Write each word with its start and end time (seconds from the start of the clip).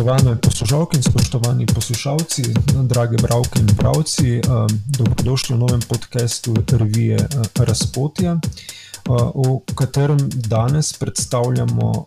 Spoštovane 0.00 0.40
poslušalke 0.40 0.96
in 0.96 1.02
spoštovani 1.02 1.66
poslušalci, 1.66 2.42
drage 2.88 3.16
bralke 3.20 3.60
in 3.60 3.66
bralci, 3.76 4.40
dobrodošli 4.96 5.56
v 5.56 5.58
novem 5.58 5.80
podkastu 5.88 6.54
revije 6.72 7.18
Razpotja, 7.58 8.38
v 9.04 9.74
katerem 9.74 10.16
danes 10.48 10.92
predstavljamo 10.96 12.06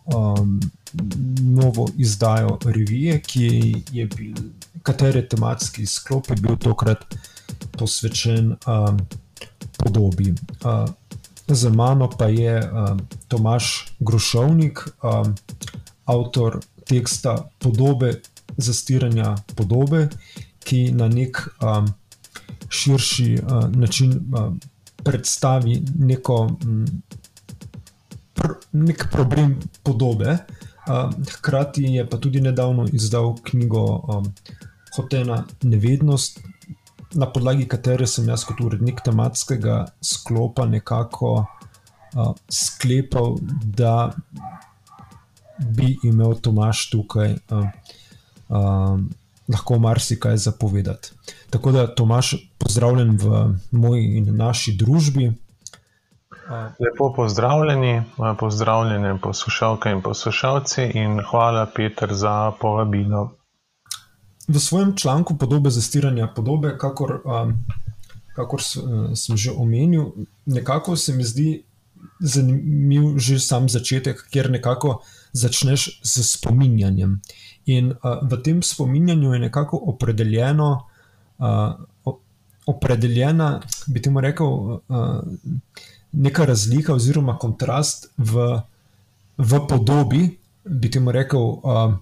novo 1.53 1.87
izdajo 1.97 2.57
revije, 2.65 3.21
ki 3.21 3.75
je 3.91 4.07
bil, 4.17 4.41
katere 4.81 5.27
tematski 5.29 5.85
sklop 5.85 6.33
je 6.33 6.41
bil 6.41 6.57
tokrat 6.57 7.05
posvečen 7.77 8.55
podobi. 9.77 10.33
Za 11.47 11.69
mano 11.69 12.09
pa 12.09 12.25
je 12.25 12.57
Tomaž 13.27 13.63
Grošovnik, 13.99 14.81
avtor 16.05 16.59
teksta 16.93 17.35
Podobe 17.59 18.13
zastiranja 18.57 19.35
podobe, 19.55 20.07
ki 20.63 20.91
na 20.91 21.07
nek 21.07 21.41
um, 21.61 21.87
širši 22.69 23.39
uh, 23.41 23.65
način 23.75 24.13
uh, 24.13 24.53
predstavi 25.03 25.81
neko, 25.99 26.35
um, 26.65 26.85
pr 28.33 28.55
nek 28.71 29.07
problem 29.11 29.59
podobe. 29.83 30.37
Uh, 30.87 31.11
hkrati 31.37 31.83
je 31.83 32.09
pa 32.09 32.17
tudi 32.17 32.41
nedavno 32.41 32.85
izdal 32.91 33.35
knjigo 33.43 33.83
um, 33.83 34.33
Hotena 34.95 35.43
Nevednost, 35.61 36.39
na 37.13 37.25
podlagi 37.29 37.67
katere 37.69 38.07
sem 38.07 38.27
jaz 38.29 38.43
kot 38.45 38.61
urednik 38.61 39.01
tematskega 39.05 39.85
sklopa 40.01 40.65
nekako 40.65 41.33
uh, 41.39 42.33
sklepal, 42.49 43.37
da 43.63 44.11
bi 45.69 45.97
imel 46.03 46.35
Tomaš 46.41 46.89
tukaj 46.89 47.31
uh, 47.33 47.67
uh, 48.49 48.99
lahko 49.47 49.79
marsikaj 49.79 50.37
zapovedati. 50.37 51.11
Tako 51.49 51.71
da, 51.71 51.95
Tomaš, 51.95 52.35
pozdravljen 52.57 53.17
v 53.21 53.55
moji 53.71 54.17
in 54.17 54.35
naši 54.37 54.73
družbi. 54.77 55.33
Lepo 56.79 57.13
pozdravljeni, 57.15 58.03
pozdravljeni 58.39 59.19
poslušalke 59.21 59.89
in 59.89 60.01
poslušalci, 60.01 60.83
in 60.93 61.21
hvala, 61.29 61.65
Peter, 61.75 62.13
za 62.13 62.51
povabilo. 62.61 63.31
V 64.47 64.59
svojem 64.59 64.97
članku 64.97 65.37
podobe 65.37 65.69
zastiranja 65.69 66.27
podobe, 66.35 66.77
kakor, 66.77 67.21
um, 67.25 67.53
kakor 68.35 68.61
sem 69.15 69.37
že 69.37 69.51
omenil, 69.51 70.11
nekako 70.45 70.95
se 70.95 71.13
mi 71.13 71.23
zdi 71.23 71.63
zanimiv 72.19 73.17
že 73.17 73.39
sam 73.39 73.69
začetek, 73.69 74.27
ker 74.31 74.51
nekako 74.51 74.89
uh, 74.89 75.22
začneš 75.33 75.99
z 76.03 76.23
spominjanjem. 76.23 77.21
In 77.65 77.91
uh, 77.91 78.21
v 78.21 78.41
tem 78.43 78.61
spominjanju 78.63 79.33
je 79.33 79.39
nekako 79.39 79.77
opredeljeno, 79.77 80.87
uh, 81.37 82.15
opredeljena, 82.65 83.61
bi 83.87 84.01
temu 84.01 84.21
rekel, 84.21 84.47
uh, 84.47 84.79
neka 86.11 86.45
razlika 86.45 86.93
oziroma 86.93 87.37
kontrast 87.37 88.07
v, 88.17 88.61
v 89.37 89.61
podobi, 89.67 90.37
bi 90.63 90.91
temu 90.91 91.11
rekel, 91.11 91.41
uh, 91.41 91.95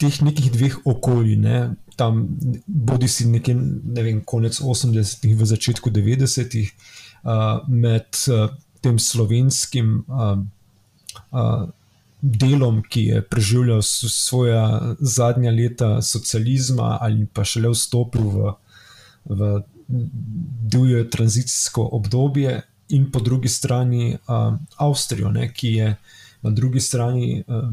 teh 0.00 0.22
nekih 0.22 0.50
dveh 0.52 0.78
okolij. 0.84 1.36
Ne? 1.36 1.74
Tam, 1.96 2.24
bodi 2.66 3.08
si 3.08 3.26
nekje, 3.28 3.54
ne 3.84 4.02
vem, 4.02 4.22
konec 4.24 4.60
80-ih, 4.62 5.36
v 5.36 5.44
začetku 5.44 5.90
90-ih, 5.90 6.70
uh, 7.24 7.60
med 7.68 8.08
uh, 8.30 8.48
tem 8.80 8.96
slovenskim 8.96 10.04
uh, 10.08 10.40
uh, 11.32 11.68
delom, 12.20 12.82
ki 12.82 13.04
je 13.04 13.22
preživljal 13.22 13.82
svoje 13.82 14.56
zadnja 15.00 15.50
leta 15.50 16.02
socializma 16.02 16.98
ali 17.00 17.26
pa 17.26 17.44
šele 17.44 17.70
vstopil 17.72 18.28
v, 18.28 18.52
v 19.24 19.52
divje 20.70 21.06
tranzicijsko 21.10 21.88
obdobje, 21.92 22.60
in 22.90 23.10
po 23.10 23.20
drugi 23.20 23.48
strani 23.48 24.14
uh, 24.14 24.54
Avstrijo, 24.76 25.30
ne, 25.30 25.52
ki 25.52 25.68
je 25.74 25.96
na 26.42 26.50
drugi 26.50 26.80
strani 26.80 27.44
uh, 27.46 27.68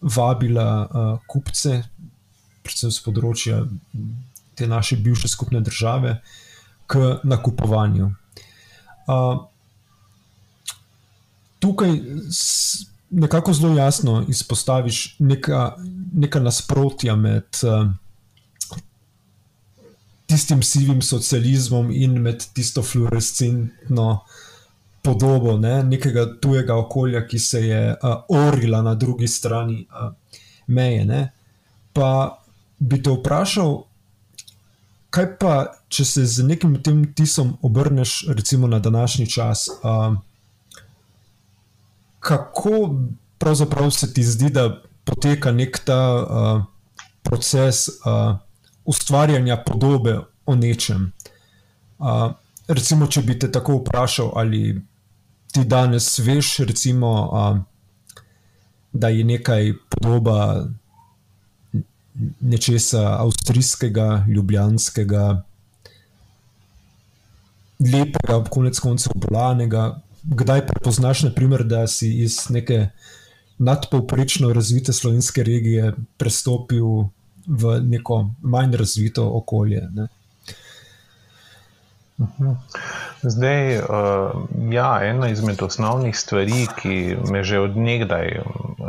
vabila 0.00 0.86
uh, 0.86 1.18
kupce, 1.26 1.82
predvsem 2.62 2.90
z 2.90 3.04
področja 3.04 3.62
te 4.58 4.66
naše 4.66 4.98
bivše 5.00 5.30
skupne 5.30 5.60
države, 5.64 6.18
k 6.90 7.20
nakupovanju. 7.22 8.10
Uh, 9.06 9.44
tukaj 11.62 11.94
nekako 13.10 13.52
zelo 13.52 13.76
jasno 13.76 14.24
izpostaviš 14.28 15.16
neka, 15.18 15.76
neka 16.12 16.40
nasprotja 16.40 17.16
med 17.16 17.44
uh, 17.62 17.90
tistim 20.26 20.62
sivim 20.62 21.02
socializmom 21.02 21.90
in 21.90 22.20
med 22.22 22.44
tisto 22.52 22.82
fluorescentno 22.82 24.20
podobo 25.02 25.56
ne, 25.56 25.82
nekega 25.82 26.26
tujega 26.40 26.76
okolja, 26.76 27.26
ki 27.26 27.38
se 27.38 27.66
je 27.66 27.96
uh, 28.02 28.22
orila 28.28 28.82
na 28.82 28.94
drugi 28.94 29.28
strani 29.28 29.86
uh, 29.90 30.12
meje. 30.66 31.04
Ne. 31.04 31.30
Pa 31.92 32.38
bi 32.78 33.02
te 33.02 33.10
vprašal, 33.10 33.80
kaj 35.10 35.26
pa, 35.40 35.54
če 35.88 36.04
se 36.04 36.26
z 36.26 36.46
nekim 36.46 36.76
tem 36.82 37.02
tisom 37.14 37.56
obrneš, 37.62 38.24
recimo 38.28 38.66
na 38.66 38.78
današnji 38.78 39.26
čas. 39.26 39.68
Uh, 39.82 40.20
kako 42.20 42.94
pravzaprav 43.38 43.90
se 43.90 44.12
ti 44.14 44.22
zdi, 44.24 44.50
da 44.50 44.82
poteka 45.04 45.52
nek 45.52 45.78
ta 45.84 46.00
uh, 46.14 46.62
proces 47.22 47.88
uh, 47.88 48.36
ustvarjanja 48.84 49.56
podobe 49.66 50.18
o 50.46 50.54
nečem. 50.54 51.12
Uh, 51.98 52.32
recimo, 52.68 53.06
če 53.06 53.22
bi 53.22 53.38
te 53.38 53.50
tako 53.52 53.80
vprašal, 53.80 54.32
ali 54.36 54.80
ti 55.52 55.64
danes 55.64 56.18
veš, 56.18 56.58
recimo, 56.68 57.10
uh, 57.26 57.58
da 58.92 59.08
je 59.08 59.24
nekaj 59.24 59.72
podoba 59.88 60.66
nečesa 62.40 63.02
avstrijskega, 63.22 64.24
ljubljanskega. 64.28 65.42
Lepega, 67.80 68.42
konec 68.50 68.78
koncev, 68.78 69.12
bolanega, 69.16 70.00
kdaj 70.22 70.66
prepoznaš, 70.66 71.22
naprimer, 71.22 71.64
da 71.64 71.86
si 71.86 72.12
iz 72.22 72.50
neke 72.50 72.88
nadpovprečno 73.58 74.52
razvite 74.52 74.92
slovenske 74.92 75.42
regije 75.42 75.92
prestopil 76.16 76.86
v 77.46 77.80
neko 77.82 78.30
manj 78.42 78.76
razvito 78.76 79.30
okolje. 79.34 79.88
Ne? 79.92 80.08
Mhm. 82.20 82.50
Zdaj, 83.22 83.78
uh, 83.78 83.84
ja, 84.72 84.98
ena 85.02 85.28
izmed 85.28 85.62
osnovnih 85.62 86.18
stvari, 86.18 86.66
ki 86.76 87.16
me 87.30 87.44
že 87.44 87.60
odnegdaj, 87.60 88.40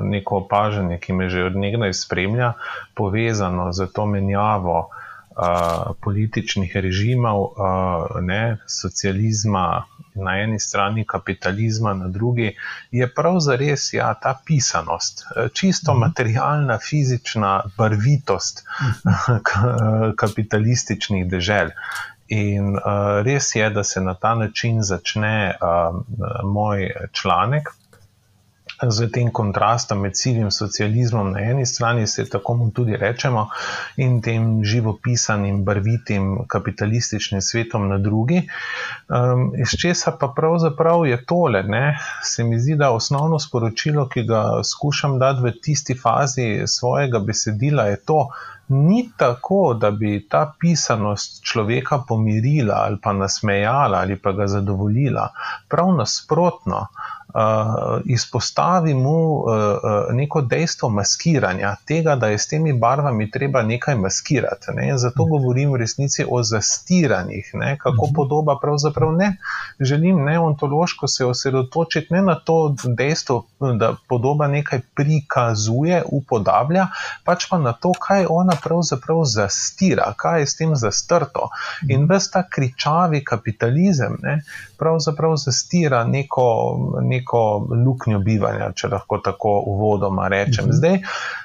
neko 0.03 0.37
opažanje, 0.43 0.99
ki 0.99 1.13
me 1.13 1.29
že 1.29 1.45
odnegdaj 1.51 1.93
spremlja, 1.93 2.53
povezano 2.95 3.71
z 3.73 3.87
to 3.93 4.05
menjavo 4.05 4.87
uh, 4.87 5.95
političnih 6.01 6.75
režimov, 6.75 7.43
uh, 7.43 8.21
ne, 8.21 8.57
socializma, 8.67 9.83
na 10.15 10.37
eni 10.41 10.59
strani 10.59 11.05
kapitalizma, 11.07 11.93
na 11.93 12.07
drugi, 12.07 12.55
je 12.91 13.07
pravzaprav 13.13 13.41
ja, 13.93 14.13
ta 14.13 14.37
pisanost, 14.45 15.25
eh, 15.35 15.49
čisto 15.53 15.93
mhm. 15.93 15.99
materialna, 15.99 16.77
fizična 16.77 17.61
barvitost 17.77 18.63
mhm. 18.81 19.37
kapitalističnih 20.21 21.29
dežel. 21.29 21.69
In 22.31 22.77
uh, 22.77 23.19
res 23.25 23.49
je, 23.55 23.69
da 23.69 23.83
se 23.83 24.01
na 24.01 24.13
ta 24.13 24.35
način 24.35 24.77
začne 24.83 25.51
uh, 25.51 25.97
moj 26.43 26.91
članek, 27.11 27.67
z 28.89 29.11
tem 29.11 29.31
kontrastom 29.31 29.99
med 30.01 30.17
sivim 30.17 30.51
socializmom 30.51 31.31
na 31.31 31.39
eni 31.39 31.65
strani, 31.65 32.07
se 32.07 32.29
tako 32.29 32.53
mu 32.53 32.71
tudi 32.71 32.97
rečemo, 32.97 33.47
in 33.97 34.21
tem 34.21 34.63
živopisanim, 34.63 35.63
barvitim 35.65 36.45
kapitalističnim 36.47 37.41
svetom 37.41 37.87
na 37.89 37.97
drugi. 37.97 38.41
Um, 39.09 39.51
iz 39.57 39.75
česa 39.81 40.11
pa 40.19 40.33
pravzaprav 40.35 41.05
je 41.05 41.25
tole, 41.25 41.63
ne? 41.63 41.97
se 42.23 42.43
mi 42.43 42.59
zdi, 42.59 42.75
da 42.75 42.91
osnovno 42.91 43.39
sporočilo, 43.39 44.07
ki 44.09 44.23
ga 44.23 44.43
skušam 44.63 45.19
dati 45.19 45.41
v 45.43 45.51
tisti 45.61 45.95
fazi 45.95 46.63
svojega 46.67 47.19
besedila, 47.19 47.83
je 47.83 47.95
to. 48.05 48.29
Ni 48.71 49.09
tako, 49.17 49.73
da 49.73 49.91
bi 49.91 50.27
ta 50.29 50.53
pisanost 50.59 51.41
človeka 51.43 51.97
pomirila 52.07 52.75
ali 52.85 52.97
pa 53.03 53.13
nasmejala 53.13 53.97
ali 53.97 54.15
pa 54.15 54.31
ga 54.31 54.47
zadovoljila. 54.47 55.27
Prav 55.67 55.91
nasprotno, 55.95 56.85
uh, 57.33 58.01
izpostavi 58.05 58.93
mu 58.93 59.33
uh, 59.33 59.43
uh, 59.43 60.15
neko 60.15 60.41
dejstvo 60.41 60.89
maskiranja, 60.89 61.75
tega, 61.85 62.15
da 62.15 62.27
je 62.27 62.37
s 62.37 62.47
temi 62.47 62.73
barvami 62.73 63.31
treba 63.31 63.61
nekaj 63.61 63.95
maskirati. 63.95 64.71
Ne? 64.75 64.97
Zato 64.97 65.25
govorim 65.25 65.71
v 65.71 65.75
resnici 65.75 66.25
o 66.29 66.43
zastiranjih, 66.43 67.51
ne? 67.53 67.77
kako 67.77 68.05
mhm. 68.05 68.15
podoba 68.15 68.57
pravzaprav 68.61 69.13
ne. 69.13 69.37
Želim 69.79 70.25
neontološko 70.25 71.07
se 71.07 71.25
osredotočiti 71.25 72.13
ne 72.13 72.21
na 72.21 72.35
to 72.35 72.75
dejstvo, 72.97 73.45
da 73.59 73.95
podoba 74.09 74.47
nekaj 74.47 74.79
prikazuje, 74.95 76.03
upodablja, 76.05 76.87
pač 77.25 77.47
pa 77.49 77.57
na 77.57 77.73
to, 77.73 77.91
kaj 78.07 78.25
ona 78.29 78.53
pravzaprav 78.63 79.23
zastira, 79.25 80.13
kaj 80.17 80.39
je 80.39 80.47
s 80.47 80.57
tem 80.57 80.75
zastrto. 80.75 81.49
In 81.89 82.05
ves 82.09 82.31
ta 82.31 82.43
kričavi 82.49 83.23
kapitalizem 83.23 84.17
ne? 84.21 84.41
pravzaprav 84.77 85.35
zastira 85.35 86.03
neko. 86.03 86.51
neko 87.01 87.20
neko 87.21 87.67
luknjo 87.85 88.19
bivanja, 88.19 88.71
če 88.75 88.89
lahko 88.91 89.21
tako 89.23 89.53
uvodoma 89.71 90.27
rečem. 90.27 90.65
Mhm. 90.65 90.73
Zdaj, 90.73 90.97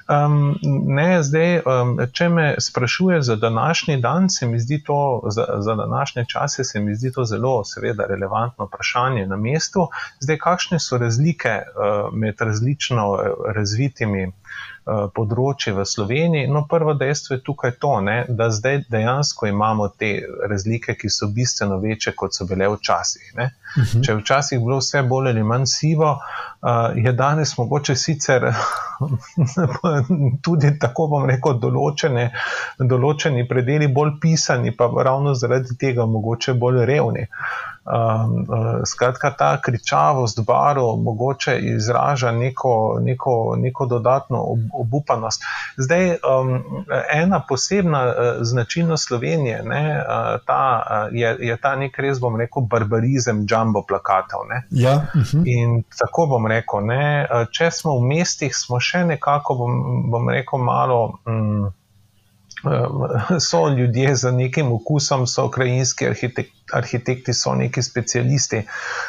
um, 0.08 0.56
ne, 0.96 1.22
zdaj 1.22 1.60
um, 1.62 1.94
če 2.12 2.28
me 2.28 2.46
sprašuje 2.60 3.22
za 3.22 3.36
današnji 3.36 4.00
dan, 4.00 4.30
se 4.30 4.46
mi 4.46 4.60
zdi 4.60 4.82
to, 4.84 5.22
za, 5.30 5.46
za 5.58 5.74
današnje 5.74 6.24
čase, 6.32 6.64
se 6.64 6.80
mi 6.80 6.94
zdi 6.94 7.12
to 7.12 7.24
zelo, 7.24 7.64
seveda, 7.64 8.06
relevantno 8.08 8.66
vprašanje 8.66 9.26
na 9.26 9.36
mestu. 9.36 9.88
Zdaj, 10.20 10.38
kakšne 10.38 10.80
so 10.80 10.98
razlike 10.98 11.60
uh, 11.62 12.08
med 12.12 12.40
različno 12.40 13.10
razvitimi? 13.54 14.32
Eh, 14.86 15.06
področje 15.10 15.72
v 15.74 15.82
Sloveniji. 15.82 16.46
No, 16.46 16.60
prvo 16.70 16.92
dejstvo 16.94 17.34
je 17.34 17.40
tukaj 17.42 17.72
to, 17.82 17.96
ne, 18.06 18.20
da 18.28 18.46
zdaj 18.54 18.84
dejansko 18.86 19.48
imamo 19.50 19.88
te 19.90 20.10
razlike, 20.46 20.94
ki 20.94 21.10
so 21.10 21.26
bistveno 21.34 21.80
večje, 21.82 22.12
kot 22.14 22.38
so 22.38 22.46
bile 22.46 22.68
včasih. 22.70 23.32
Uh 23.34 23.40
mhm. 23.40 23.50
-huh. 23.82 24.04
Če 24.06 24.12
je 24.12 24.16
včasih 24.20 24.60
bilo 24.62 24.78
vse 24.78 25.02
bolj 25.02 25.32
ali 25.32 25.42
manj 25.42 25.66
sivo, 25.66 26.12
uh, 26.12 26.94
je 26.94 27.12
danes 27.12 27.58
mogoče 27.58 27.96
sicer 27.96 28.46
tudi 30.46 30.78
tako, 30.78 31.06
bom 31.06 31.26
rekel, 31.26 31.58
določene, 31.58 32.30
določeni 32.78 33.48
predeli 33.48 33.88
bolj 33.88 34.20
pisani, 34.20 34.76
pa 34.76 34.86
ravno 35.02 35.34
zaradi 35.34 35.76
tega 35.80 36.06
mogoče 36.06 36.54
bolj 36.54 36.84
revni. 36.86 37.26
Uh, 37.26 37.75
Um, 37.86 38.46
uh, 38.48 38.80
skratka, 38.84 39.30
ta 39.30 39.60
kričavost 39.60 40.40
barov 40.46 40.96
mogoče 40.96 41.58
izraža 41.58 42.32
neko, 42.32 42.98
neko, 43.00 43.54
neko 43.58 43.86
dodatno 43.86 44.40
ob, 44.42 44.58
obupanost. 44.72 45.42
Zdaj, 45.76 46.08
um, 46.10 46.64
ena 47.12 47.42
posebna 47.48 48.04
uh, 48.04 48.12
značilnost 48.40 49.06
Slovenije 49.08 49.62
ne, 49.64 49.98
uh, 49.98 50.40
ta, 50.46 50.82
uh, 50.90 51.14
je, 51.14 51.36
je 51.40 51.56
ta 51.56 51.76
nek 51.76 51.98
res, 51.98 52.18
bom 52.20 52.36
rekel, 52.36 52.62
barbarizem 52.62 53.46
jumbo 53.50 53.84
plakatov. 53.86 54.40
Ja, 54.70 54.94
uh 54.94 55.16
mhm. 55.16 55.22
-huh. 55.22 55.42
In 55.44 55.82
tako 55.98 56.26
bom 56.26 56.46
rekel, 56.46 56.86
ne, 56.86 57.28
uh, 57.30 57.46
če 57.50 57.70
smo 57.70 57.98
v 57.98 58.02
mestih, 58.02 58.56
smo 58.56 58.80
še 58.80 59.04
nekako, 59.04 59.54
bom, 59.54 60.10
bom 60.10 60.28
rekel, 60.28 60.58
malo. 60.58 61.18
Um, 61.24 61.72
So 63.48 63.68
ljudje 63.68 64.16
z 64.16 64.32
nekim 64.32 64.72
okusom, 64.72 65.26
so 65.26 65.48
krajinski 65.50 66.06
arhitekti 66.06 66.56
arhitekti 66.72 67.34
so 67.34 67.54
neki 67.54 67.82
specialisti, 67.82 68.62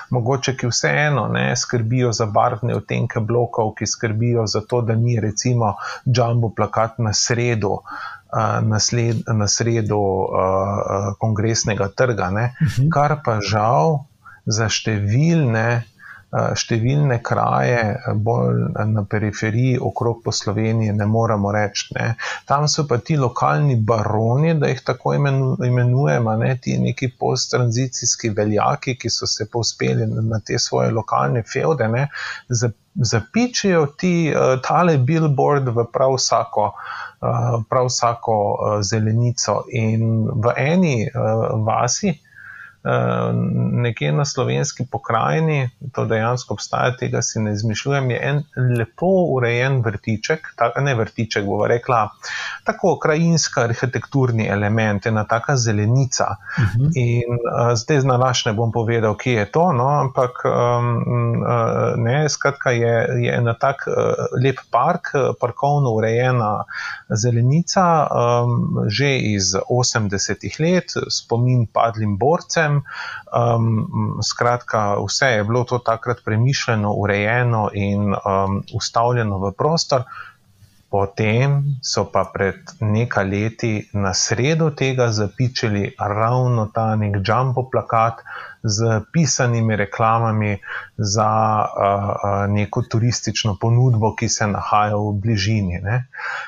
mogoče 0.10 0.58
ki 0.58 0.68
vseeno 0.68 1.28
ne 1.28 1.56
skrbijo 1.56 2.12
za 2.12 2.26
barvne 2.26 2.76
odtenke 2.76 3.20
blokov, 3.20 3.74
ki 3.74 3.88
skrbijo 3.88 4.46
za 4.48 4.62
to, 4.62 4.82
da 4.82 4.96
ni 4.96 5.20
recimo 5.20 5.76
jumbo 6.06 6.50
plakat 6.50 7.00
na 7.00 7.14
sredo. 7.14 7.78
Na, 8.62 8.80
sled, 8.80 9.22
na 9.34 9.48
sredo 9.48 9.98
uh, 9.98 11.14
kongresnega 11.20 11.88
trga, 11.88 12.26
uh 12.26 12.32
mhm. 12.32 12.48
-huh. 12.68 12.90
kar 12.94 13.22
pa 13.26 13.40
žal 13.42 14.04
za 14.46 14.68
številne 14.70 15.84
številne 16.32 17.22
kraje, 17.24 17.80
eh, 17.96 18.14
bolj 18.14 18.66
na 18.92 19.04
periferiji, 19.08 19.78
okrog 19.80 20.22
po 20.24 20.32
Sloveniji, 20.32 20.92
ne 20.92 21.06
moremo 21.08 21.52
reči. 21.52 21.94
Ne. 21.96 22.16
Tam 22.46 22.68
so 22.68 22.84
pa 22.88 22.98
ti 22.98 23.16
lokalni 23.18 23.78
baroni, 23.80 24.54
da 24.60 24.68
jih 24.68 24.82
tako 24.84 25.14
imenujemo, 25.16 26.36
ne, 26.36 26.58
ti 26.62 26.78
neki 26.80 27.14
posttranzicijski 27.20 28.30
veljaki, 28.36 28.98
ki 29.00 29.10
so 29.10 29.28
se 29.28 29.48
povzpeli 29.52 30.08
na 30.08 30.40
te 30.40 30.60
svoje 30.60 30.92
lokalne 30.92 31.44
feude, 31.44 31.88
ne, 31.88 32.08
zapičijo 32.98 33.86
ti 33.98 34.34
uh, 34.34 34.60
tale 34.62 34.98
billboard 34.98 35.68
v 35.70 35.86
prav 35.94 36.18
vsako. 36.18 36.72
Prav 37.70 37.88
vsako 37.88 38.34
zelenico, 38.86 39.64
in 39.74 40.28
v 40.30 40.52
eni 40.62 41.08
vasi, 41.66 42.12
Eh, 42.14 42.27
nekje 43.72 44.12
na 44.12 44.26
slovenski 44.26 44.86
pokrajini, 44.92 45.70
to 45.94 46.06
dejansko 46.06 46.54
obstaja, 46.54 46.96
tega 46.98 47.22
si 47.22 47.40
ne 47.40 47.54
izmišljujem, 47.54 48.12
je 48.12 48.20
en 48.30 48.44
lepo 48.78 49.10
urejen 49.36 49.82
vrtiček, 49.86 50.52
ta, 50.56 50.72
ne 50.82 50.96
vrtiček, 50.96 51.46
bova 51.46 51.68
rekla, 51.68 52.10
tako 52.64 52.98
krajinska 53.00 53.64
arhitekturni 53.68 54.48
element, 54.48 55.06
ena 55.06 55.24
taka 55.28 55.58
zelenica. 55.58 56.36
Uh 56.58 56.64
mhm. 56.64 56.86
-huh. 56.86 56.92
In 56.96 57.34
uh, 57.34 57.74
zdaj 57.76 58.00
znalaš 58.00 58.46
ne 58.46 58.54
bom 58.54 58.72
povedal, 58.72 59.18
kje 59.18 59.34
je 59.34 59.52
to, 59.52 59.72
no, 59.74 59.88
ampak 59.88 60.32
um, 60.46 60.96
uh, 61.42 61.98
ne, 61.98 62.30
skratka 62.30 62.72
je, 62.72 63.08
je 63.24 63.36
ena 63.38 63.54
tak 63.54 63.88
uh, 63.88 63.94
lep 64.44 64.60
park, 64.72 65.12
parkovno 65.40 65.92
urejena 65.92 66.64
zelenica, 67.10 68.08
um, 68.08 68.86
že 68.88 69.18
iz 69.18 69.56
80-ih 69.70 70.60
let, 70.60 70.92
spomin 71.10 71.68
padlim 71.74 72.18
borcem. 72.18 72.77
Um, 72.82 74.20
skratka, 74.24 74.96
vse 75.06 75.32
je 75.38 75.44
bilo 75.44 75.64
to 75.64 75.80
takrat 75.80 76.24
premišljeno, 76.26 76.94
urejeno 76.94 77.70
in 77.74 78.14
um, 78.14 78.64
ustavljeno 78.74 79.38
v 79.38 79.52
prostor. 79.52 80.04
Potem 80.90 81.64
so 81.84 82.06
pa 82.12 82.24
pred 82.34 82.56
nekaj 82.80 83.26
leti 83.28 83.72
na 83.94 84.14
sredo 84.14 84.70
tega 84.72 85.10
zapičili 85.12 85.96
ravno 86.00 86.70
ta 86.74 86.96
nek 86.96 87.20
jumbo 87.28 87.68
plakat 87.72 88.24
z 88.64 89.02
pisanimi 89.14 89.76
reklamami 89.76 90.58
za 90.98 91.30
uh, 91.66 92.54
neko 92.54 92.82
turistično 92.90 93.58
ponudbo, 93.62 94.16
ki 94.16 94.30
se 94.30 94.48
nahaja 94.48 94.96
v 94.96 95.14
bližini. 95.22 95.80
Ne. 95.84 96.08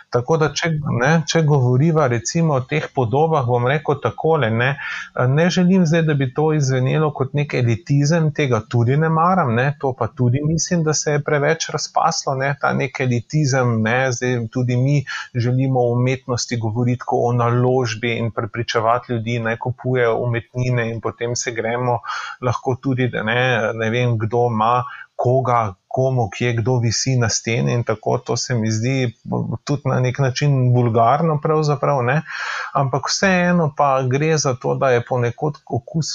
Tako 0.10 0.38
da, 0.42 0.50
če, 0.54 0.72
ne, 1.00 1.12
če 1.30 1.44
govoriva 1.46 2.08
recimo 2.10 2.56
o 2.58 2.64
teh 2.66 2.88
podobah, 2.96 3.46
bom 3.46 3.68
rekel 3.70 4.00
takole: 4.02 4.50
ne, 4.50 4.72
ne 5.28 5.50
želim 5.50 5.86
zdaj, 5.86 6.02
da 6.08 6.14
bi 6.18 6.32
to 6.34 6.50
izvenelo 6.58 7.12
kot 7.14 7.36
nek 7.38 7.54
elitizem, 7.54 8.32
tega 8.34 8.62
tudi 8.70 8.98
ne 8.98 9.10
maram, 9.14 9.54
ne, 9.56 9.68
to 9.80 9.94
pa 10.00 10.08
tudi 10.08 10.42
mislim, 10.46 10.84
da 10.84 10.94
se 10.94 11.18
je 11.18 11.24
preveč 11.24 11.70
razpaslo, 11.74 12.36
ne, 12.36 12.56
ta 12.62 12.74
nek 12.74 13.00
elitizem. 13.06 13.78
Ne, 13.86 14.12
zdaj 14.12 14.48
tudi 14.52 14.78
mi 14.78 15.04
želimo 15.36 15.80
o 15.80 15.94
umetnosti 15.94 16.58
govoriti 16.58 17.06
o 17.12 17.34
naložbi 17.34 18.16
in 18.18 18.32
prepričevati 18.32 19.14
ljudi, 19.14 19.40
naj 19.40 19.58
kupujejo 19.58 20.18
umetnine 20.18 20.90
in 20.90 21.02
potem 21.02 21.36
se 21.36 21.52
gremo, 21.52 21.99
lahko 22.42 22.76
tudi, 22.82 23.10
da 23.14 23.24
ne, 23.24 23.40
ne 23.74 23.90
vem, 23.94 24.18
kdo 24.20 24.48
ima 24.54 24.84
koga, 25.20 25.74
komu, 25.90 26.30
kje 26.30 26.54
kdo 26.54 26.78
visi 26.78 27.16
na 27.18 27.30
steni 27.30 27.74
in 27.74 27.84
tako. 27.84 28.18
To 28.18 28.38
se 28.38 28.56
mi 28.56 28.72
zdi 28.72 29.14
tudi 29.64 29.82
na 29.86 30.00
nek 30.00 30.20
način 30.20 30.74
vulgarno, 30.76 31.40
pravzaprav. 31.44 32.04
Ne? 32.04 32.22
Ampak 32.74 33.10
vseeno 33.10 33.72
pa 33.78 34.04
gre 34.04 34.38
za 34.38 34.54
to, 34.54 34.76
da 34.76 34.90
je 34.90 35.06
ponekod 35.10 35.58
okus 35.66 36.12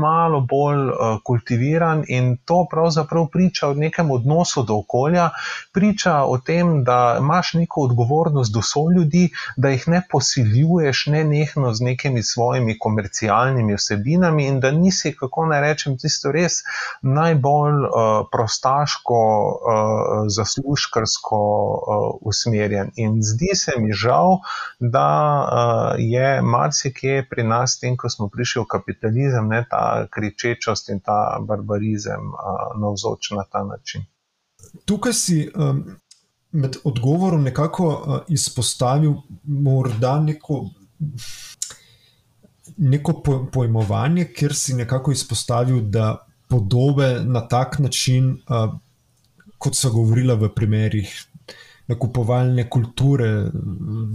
malo 0.00 0.40
bolj 0.40 0.88
uh, 0.88 1.18
kultiviran 1.24 2.04
in 2.08 2.36
to 2.44 2.66
pravzaprav 2.70 3.26
priča 3.32 3.68
o 3.68 3.74
nekem 3.74 4.10
odnosu 4.10 4.62
do 4.62 4.78
okolja, 4.78 5.30
priča 5.74 6.14
o 6.24 6.38
tem, 6.38 6.84
da 6.84 7.16
imaš 7.20 7.54
neko 7.54 7.80
odgovornost 7.80 8.54
do 8.54 8.62
svojih 8.62 8.96
ljudi, 8.96 9.30
da 9.56 9.68
jih 9.68 9.88
ne 9.88 10.02
posiljuješ 10.10 11.06
ne 11.06 11.24
nehno 11.24 11.74
z 11.74 11.84
nekimi 11.84 12.22
svojimi 12.22 12.78
komercialnimi 12.78 13.74
vsebinami 13.74 14.46
in 14.46 14.60
da 14.60 14.70
nisi, 14.70 15.16
kako 15.16 15.46
naj 15.46 15.60
rečem, 15.60 15.98
tisto 15.98 16.32
res 16.32 16.62
najbolj 17.02 17.82
uh, 17.82 18.26
prostaško 18.46 19.18
uh, 19.50 20.26
zaslužkarsko 20.28 21.38
uh, 21.38 22.18
usmerjen. 22.20 22.90
In 22.96 23.18
zdi 23.22 23.50
se 23.54 23.72
mi 23.78 23.92
žal, 23.92 24.38
da 24.78 25.08
uh, 25.42 25.94
je 25.98 26.42
marsikje 26.42 27.26
pri 27.30 27.42
nas, 27.42 27.78
tem, 27.78 27.96
ko 27.96 28.08
smo 28.08 28.28
prišli 28.28 28.62
v 28.62 28.66
kapitalizem, 28.70 29.48
ne, 29.48 29.64
ta 29.70 30.06
kričečost 30.10 30.88
in 30.94 31.00
ta 31.00 31.38
barbarizem 31.42 32.30
uh, 32.30 32.78
navzoč 32.80 33.30
na 33.34 33.44
ta 33.50 33.64
način. 33.64 34.06
Tukaj 34.84 35.12
si. 35.12 35.50
Um... 35.54 35.84
Med 36.56 36.76
odgovorom 36.88 37.42
nekako 37.42 37.86
uh, 37.86 38.18
izpostavil 38.32 39.12
morda 39.44 40.14
neko, 40.22 40.70
neko 42.76 43.12
pojmovanje, 43.52 44.24
kjer 44.32 44.54
si 44.54 44.74
nekako 44.74 45.12
izpostavil, 45.12 45.82
da 45.90 46.25
podobe 46.48 47.24
na 47.24 47.40
tak 47.48 47.78
način 47.78 48.36
uh, 48.48 48.74
kot 49.58 49.76
so 49.76 49.90
govorila 49.90 50.34
v 50.34 50.50
primerih 50.54 51.10
nakupovalne 51.86 52.66
kulture 52.70 53.30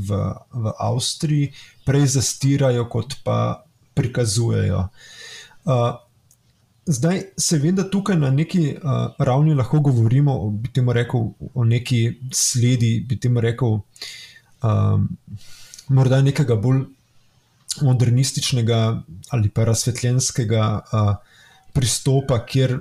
v, 0.08 0.22
v 0.52 0.74
Avstriji, 0.80 1.52
prej 1.88 2.08
zastirajo, 2.18 2.86
kot 2.92 3.16
pa 3.24 3.64
prikazujejo. 3.96 4.88
Uh, 5.64 5.96
zdaj, 6.86 7.24
seveda, 7.40 7.88
tukaj 7.90 8.20
na 8.20 8.32
neki 8.32 8.76
uh, 8.76 9.16
ravni 9.20 9.56
lahko 9.56 9.80
govorimo 9.80 10.36
o, 10.36 10.52
rekel, 10.94 11.32
o 11.54 11.64
neki 11.64 12.02
sledi, 12.34 13.00
bi 13.08 13.20
temu 13.20 13.42
rekel, 13.42 13.80
um, 14.64 15.08
morda 15.90 16.22
nekega 16.22 16.56
bolj 16.56 16.84
modernističnega 17.82 18.80
ali 19.32 19.50
pa 19.50 19.64
razsvetljenskega 19.64 20.64
uh, 20.92 21.16
pristopa, 21.74 22.40
kjer 22.46 22.80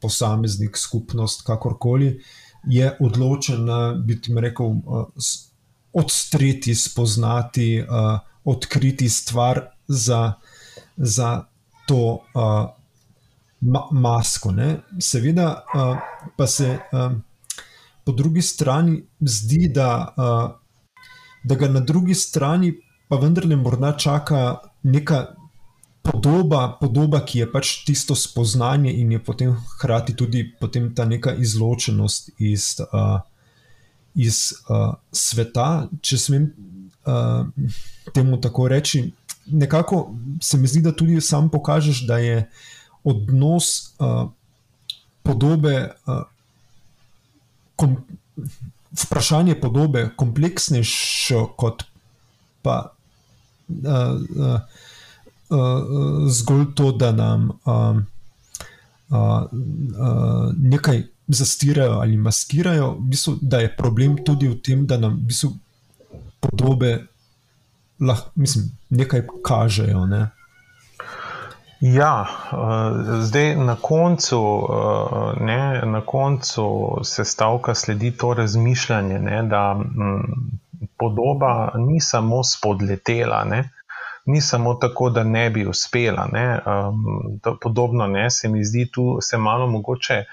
posameznik, 0.00 0.76
skupnost, 0.76 1.42
kakorkoli 1.46 2.20
je 2.68 2.96
odločen, 3.00 3.68
bi 4.04 4.20
ti 4.20 4.34
rekel, 4.40 4.66
uh, 4.66 5.06
odstreti, 5.92 6.74
spoznati, 6.74 7.82
uh, 7.82 8.18
odkriti 8.44 9.08
stvar 9.08 9.60
za, 9.88 10.32
za 10.96 11.44
to 11.88 12.18
uh, 12.34 12.66
ma 13.60 13.86
masko. 13.90 14.52
Ne? 14.52 14.80
Seveda 15.00 15.64
pa 16.36 16.46
se 16.46 16.78
uh, 16.92 17.12
po 18.04 18.12
drugi 18.12 18.42
strani 18.42 19.02
zdi, 19.20 19.70
da, 19.72 20.12
da 21.44 21.54
ga 21.54 21.68
na 21.68 21.80
drugi 21.80 22.14
strani 22.14 22.74
pa 23.08 23.16
vendarle 23.16 23.56
morda 23.56 23.94
čaka 23.96 24.58
neka. 24.82 25.33
Podoba, 26.04 26.76
podoba, 26.80 27.22
ki 27.24 27.38
je 27.38 27.46
pač 27.48 27.70
tisto 27.88 28.12
spoznanje, 28.12 28.92
in 28.92 29.12
je 29.16 29.20
potem 29.24 29.54
hkrati 29.56 30.12
tudi 30.12 30.44
potem 30.60 30.90
ta 30.94 31.08
neka 31.08 31.32
izločenost 31.40 32.28
iz, 32.36 32.76
uh, 32.92 33.24
iz 34.12 34.52
uh, 34.68 35.00
sveta, 35.08 35.88
če 36.04 36.20
smem 36.20 36.44
uh, 37.08 37.48
temu 38.12 38.36
tako 38.36 38.68
reči. 38.68 39.06
Nekako 39.48 40.12
se 40.44 40.60
mi 40.60 40.68
zdi, 40.68 40.84
da 40.84 40.92
tudi 40.92 41.20
sam 41.24 41.48
pokažeš, 41.48 42.04
da 42.04 42.20
je 42.20 42.44
odnos 43.04 43.96
uh, 43.96 44.28
podobe, 45.24 45.88
uh, 46.04 46.24
kom, 47.80 47.96
vprašanje 48.92 49.56
podobe, 49.60 50.10
kompleksnejše 50.16 51.48
kot 51.56 51.88
pa 52.60 52.92
uh, 53.68 54.20
uh, 54.36 54.60
uh, 55.54 56.28
zgolj 56.28 56.66
to, 56.74 56.92
da 56.92 57.12
nam 57.12 57.50
uh, 57.50 57.96
uh, 59.08 59.18
uh, 59.18 60.52
nekaj 60.58 61.02
zastirajo 61.28 61.92
ali 61.92 62.16
maskirajo, 62.16 62.90
v 62.90 63.00
bistvu, 63.00 63.38
da 63.40 63.58
je 63.58 63.76
problem 63.76 64.16
tudi 64.24 64.48
v 64.48 64.60
tem, 64.62 64.86
da 64.86 64.98
nam 64.98 65.18
v 65.22 65.26
bistvu 65.32 65.52
podobe 66.40 67.06
lahko, 68.00 68.30
mislim, 68.34 68.70
nekaj 68.90 69.22
kažejo. 69.42 70.06
Ne? 70.06 70.28
Ja, 71.80 72.26
zdaj 73.20 73.56
na 73.56 73.76
koncu, 73.76 74.68
ne, 75.40 75.82
na 75.84 76.00
koncu 76.00 76.98
se 77.02 77.24
stavka 77.24 77.74
sledi 77.74 78.10
to 78.10 78.34
razmišljanje, 78.34 79.18
ne, 79.18 79.42
da 79.42 79.76
m, 79.76 80.04
mm, 80.04 80.50
podoba 80.98 81.72
ni 81.76 82.00
samo 82.00 82.44
spodletela, 82.44 83.44
ne, 83.44 83.68
ni 84.24 84.40
samo 84.40 84.74
tako, 84.74 85.10
da 85.10 85.24
ne 85.24 85.50
bi 85.50 85.66
uspela. 85.66 86.28
Ne, 86.32 86.60
um, 86.66 87.56
podobno 87.62 88.06
ne, 88.06 88.30
se 88.30 88.48
mi 88.48 88.64
zdi, 88.64 88.88
tu 88.92 89.18
se 89.20 89.38
malo 89.38 89.66
mogoče 89.66 90.24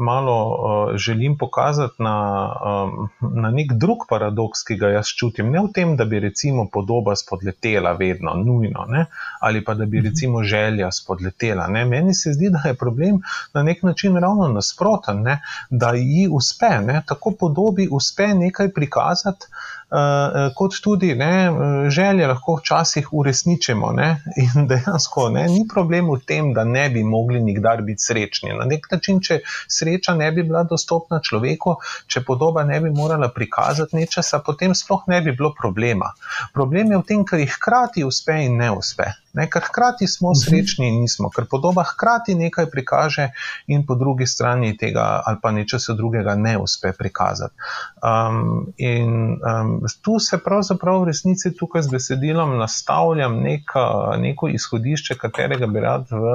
malo 0.00 0.48
uh, 0.48 0.96
želim 0.96 1.38
pokazati 1.38 1.94
na, 2.02 2.48
um, 2.64 3.08
na 3.42 3.50
nek 3.50 3.72
drug 3.72 3.98
paradoks, 4.08 4.62
ki 4.68 4.76
ga 4.76 4.88
jaz 4.88 5.12
čutim. 5.18 5.50
Ne 5.50 5.60
v 5.60 5.72
tem, 5.74 5.96
da 5.96 6.04
bi 6.04 6.20
recimo 6.20 6.66
podoba 6.72 7.16
spodletela 7.16 7.92
vedno, 7.92 8.34
nujno, 8.34 8.84
ne? 8.88 9.04
ali 9.40 9.64
pa 9.64 9.74
da 9.74 9.84
bi 9.84 9.98
mhm. 9.98 10.06
recimo 10.08 10.42
želja 10.42 10.92
spodletela. 10.92 11.66
Ne? 11.66 11.84
Meni 11.84 12.14
se 12.14 12.32
zdi, 12.32 12.50
da 12.50 12.62
je 12.68 12.74
problem 12.74 13.20
na 13.54 13.62
nek 13.62 13.82
način 13.82 14.16
ravno 14.16 14.48
nasproten, 14.48 15.22
ne? 15.22 15.40
da 15.70 15.92
ji 15.92 16.28
uspe, 16.32 16.70
ne? 16.86 17.02
tako 17.06 17.34
podobi 17.40 17.88
uspe 17.90 18.26
nekaj 18.26 18.72
prikazati. 18.72 19.46
Uh, 19.90 20.52
kot 20.54 20.76
tudi 20.82 21.14
ne, 21.18 21.50
želje 21.90 22.26
lahko 22.26 22.54
včasih 22.60 23.08
uresničimo. 23.12 23.92
Ne, 23.92 24.10
in 24.42 24.68
dejansko 24.70 25.28
ne, 25.34 25.46
ni 25.50 25.64
problem 25.74 26.12
v 26.14 26.20
tem, 26.26 26.52
da 26.54 26.64
ne 26.64 26.88
bi 26.90 27.02
mogli 27.04 27.40
nikdar 27.42 27.82
biti 27.82 28.06
srečni. 28.06 28.52
Na 28.58 28.68
nek 28.70 28.86
način, 28.92 29.18
če 29.20 29.40
sreča 29.68 30.14
ne 30.14 30.30
bi 30.32 30.44
bila 30.46 30.62
dostopna 30.62 31.20
človeku, 31.26 31.74
če 32.06 32.22
podoba 32.26 32.64
ne 32.64 32.80
bi 32.80 32.92
morala 32.94 33.32
prikazati 33.34 33.98
nečesa, 33.98 34.42
potem 34.46 34.74
sploh 34.78 35.08
ne 35.10 35.20
bi 35.26 35.34
bilo 35.34 35.50
problema. 35.58 36.12
Problem 36.54 36.94
je 36.94 37.02
v 37.02 37.08
tem, 37.10 37.26
ker 37.26 37.42
jih 37.42 37.58
hkrati 37.58 38.06
uspe 38.06 38.38
in 38.46 38.56
ne 38.62 38.70
uspe. 38.70 39.10
Ne, 39.32 39.46
ker 39.50 39.62
hkrati 39.62 40.06
smo 40.06 40.30
mhm. 40.30 40.40
srečni 40.40 40.88
in 40.88 41.00
nismo, 41.04 41.30
ker 41.30 41.46
podoba 41.50 41.84
hkrati 41.86 42.34
nekaj 42.34 42.66
prikaže, 42.70 43.28
in 43.66 43.86
po 43.86 43.94
drugi 43.94 44.26
strani 44.26 44.76
tega 44.76 45.22
ali 45.26 45.38
pa 45.42 45.50
nečesa 45.50 45.94
drugega 45.94 46.34
ne 46.34 46.56
uspe 46.58 46.92
prikazati. 46.98 47.54
Um, 48.02 48.72
in 48.76 49.38
um, 49.38 49.80
tu 50.02 50.18
se 50.18 50.38
pravzaprav 50.38 51.02
v 51.02 51.10
resnici 51.10 51.52
tukaj 51.56 51.82
z 51.82 51.92
besedilom 51.92 52.56
nastavljam 52.58 53.38
neka, 53.42 54.16
neko 54.18 54.48
izhodišče, 54.48 55.14
katerega 55.14 55.66
bi 55.66 55.80
rad 55.80 56.10
v 56.10 56.34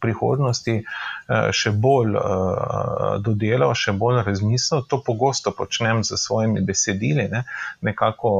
prihodnosti 0.00 0.76
uh, 0.82 1.50
še 1.52 1.70
bolj 1.70 2.16
uh, 2.18 3.16
dodelal, 3.22 3.74
še 3.74 3.92
bolj 3.92 4.22
razmislil. 4.26 4.82
To 4.90 5.00
pogosto 5.04 5.52
počnem 5.54 6.02
z 6.04 6.18
svojimi 6.18 6.64
besedili, 6.66 7.28
ne. 7.30 7.44
nekako 7.80 8.30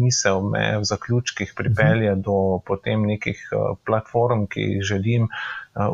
misel 0.00 0.40
me 0.48 0.78
v 0.78 0.84
zaključkih 0.84 1.52
pripelje 1.56 2.14
do 2.16 2.60
potem 2.66 3.04
nekih 3.06 3.33
različnih 3.34 3.48
eh, 3.52 3.76
platform, 3.86 4.46
ki 4.46 4.60
jih 4.60 4.82
želim 4.82 5.28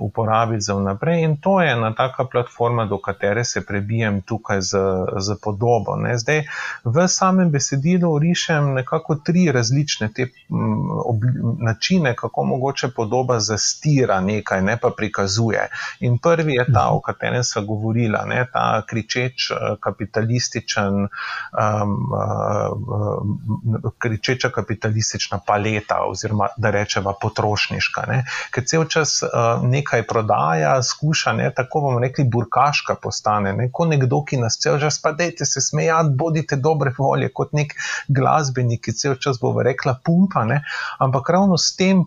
uporabiti 0.01 0.61
za 0.61 0.75
vnaprej. 0.75 1.23
In 1.25 1.37
to 1.37 1.61
je 1.61 1.73
ena 1.73 1.95
taka 1.95 2.25
platforma, 2.25 2.85
do 2.85 2.99
katere 2.99 3.45
se 3.45 3.67
prebijem 3.67 4.23
tukaj 4.23 4.61
z, 4.61 4.79
z 5.19 5.37
podobo. 5.43 5.97
Ne. 5.97 6.19
Zdaj, 6.19 6.45
v 6.85 7.09
samem 7.09 7.51
besedilu 7.51 8.19
rišem 8.19 8.75
nekako 8.75 9.15
tri 9.15 9.53
različne 9.53 10.09
te 10.15 10.27
mm, 10.49 11.65
načine, 11.65 12.15
kako 12.17 12.45
mogoče 12.45 12.89
podoba 12.97 13.41
zastira 13.41 14.21
nekaj, 14.21 14.63
ne 14.63 14.77
pa 14.77 14.91
prikazuje. 14.97 15.69
In 16.01 16.19
prvi 16.19 16.55
je 16.55 16.67
ta, 16.73 16.89
o 16.91 17.01
katerem 17.01 17.45
sem 17.45 17.67
govorila, 17.67 18.25
ne, 18.29 18.45
ta 18.53 18.83
kričeč 18.87 19.51
kapitalističen, 19.81 21.09
um, 21.09 22.13
uh, 22.13 23.93
kričeča 23.99 24.51
kapitalistična 24.51 25.41
paleta, 25.47 26.05
oziroma 26.09 26.49
da 26.57 26.71
rečeva 26.71 27.15
potrošniška. 27.21 28.05
Ne. 28.09 28.25
Ker 28.51 28.65
cel 28.67 28.85
čas 28.85 29.23
uh, 29.23 29.70
nekaj 29.71 30.05
prodaja, 30.07 30.75
skuša, 30.83 31.33
ne, 31.39 31.51
tako 31.57 31.81
bomo 31.87 32.01
rekli, 32.03 32.25
burkaška 32.25 32.97
postane. 33.03 33.53
Ne, 33.57 33.69
kot 33.73 33.91
nekdo, 33.91 34.23
ki 34.27 34.41
nas 34.41 34.59
cel 34.61 34.79
čas, 34.81 35.01
pa 35.03 35.13
dajte 35.17 35.47
se 35.47 35.63
smejati, 35.65 36.15
bodite 36.19 36.57
dobre 36.57 36.93
volje, 36.99 37.31
kot 37.35 37.55
nek 37.57 37.75
glasbenik, 38.09 38.83
ki 38.85 38.95
cel 38.97 39.17
čas 39.21 39.41
bo 39.41 39.55
rekla 39.63 39.97
pumpa, 40.05 40.45
ne, 40.45 40.63
ampak 40.99 41.31
ravno 41.31 41.59
s 41.59 41.75
tem 41.77 42.05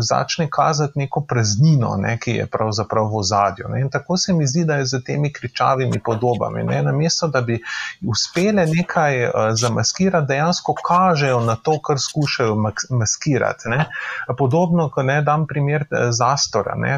začne 0.00 0.48
kazati 0.50 0.98
neko 0.98 1.24
praznino, 1.28 1.94
ne, 2.00 2.16
ki 2.22 2.38
je 2.40 2.46
pravzaprav 2.50 3.10
v 3.12 3.20
ozadju. 3.22 3.72
In 3.80 3.90
tako 3.92 4.16
se 4.16 4.32
mi 4.32 4.46
zdi, 4.46 4.64
da 4.64 4.80
je 4.80 4.86
za 4.86 5.00
temi 5.00 5.32
kričavimi 5.32 6.00
podobami. 6.04 6.64
Ne, 6.64 6.82
namesto 6.82 7.28
da 7.28 7.40
bi 7.40 7.60
uspele 8.06 8.66
nekaj 8.66 9.24
uh, 9.24 9.32
zamaskirati, 9.54 10.26
dejansko 10.26 10.74
kažejo 10.86 11.40
na 11.40 11.56
to, 11.56 11.78
kar 11.82 12.00
skušajo 12.00 12.56
maskirati. 12.90 13.68
Ne. 13.68 13.84
Podobno, 14.38 14.88
ko 14.90 15.02
ne 15.02 15.20
dam 15.22 15.46
primer 15.46 15.86
eh, 15.90 16.08
zastora. 16.10 16.74
Ne. 16.74 16.95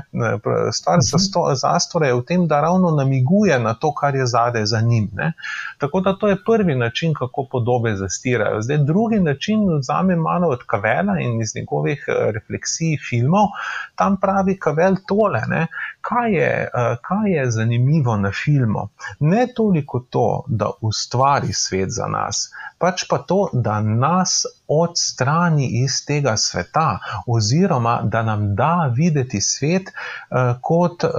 Stvar 0.73 0.99
mhm. 0.99 1.55
zastora 1.55 2.07
je 2.07 2.15
v 2.15 2.25
tem, 2.25 2.47
da 2.47 2.61
ravno 2.61 2.91
namiguje 2.91 3.59
na 3.59 3.75
to, 3.75 3.93
kar 3.95 4.15
je 4.15 4.27
zadaj 4.27 4.67
za 4.67 4.81
njim. 4.81 5.09
Ne? 5.13 5.33
Tako 5.79 6.01
da 6.01 6.17
to 6.19 6.29
je 6.29 6.37
prvi 6.47 6.75
način, 6.75 7.15
kako 7.15 7.47
podobe 7.53 7.97
zastirajo. 7.97 8.63
Zdaj, 8.63 8.79
drugi 8.79 9.21
način 9.21 9.79
vzame 9.79 10.17
malo 10.17 10.49
od 10.49 10.63
Kavela 10.67 11.19
in 11.21 11.41
iz 11.41 11.55
njegovih 11.55 12.05
eh, 12.09 12.33
refleksij 12.33 12.97
filmov, 13.09 13.47
tam 13.95 14.17
pravi 14.21 14.59
Kavel 14.59 14.97
tole. 15.09 15.43
Ne? 15.49 15.67
Kaj 16.01 16.33
je, 16.33 16.69
eh, 16.75 16.97
kaj 17.03 17.33
je 17.33 17.51
zanimivo 17.51 18.17
na 18.17 18.33
filmu? 18.45 18.89
Ne 19.21 19.47
toliko 19.57 20.01
to, 20.11 20.45
da 20.47 20.71
ustvari 20.81 21.53
svet 21.53 21.89
za 21.91 22.07
nas, 22.07 22.51
pač 22.79 23.05
pa 23.11 23.19
to, 23.19 23.49
da 23.53 23.81
nas 23.81 24.45
odstrani 24.69 25.67
iz 25.83 26.05
tega 26.07 26.37
sveta, 26.37 26.99
oziroma 27.27 28.01
da 28.03 28.23
nam 28.23 28.55
da 28.55 28.93
videti 28.97 29.41
svet 29.41 29.83
uh, 29.89 30.39
kot 30.63 31.05
uh, 31.05 31.11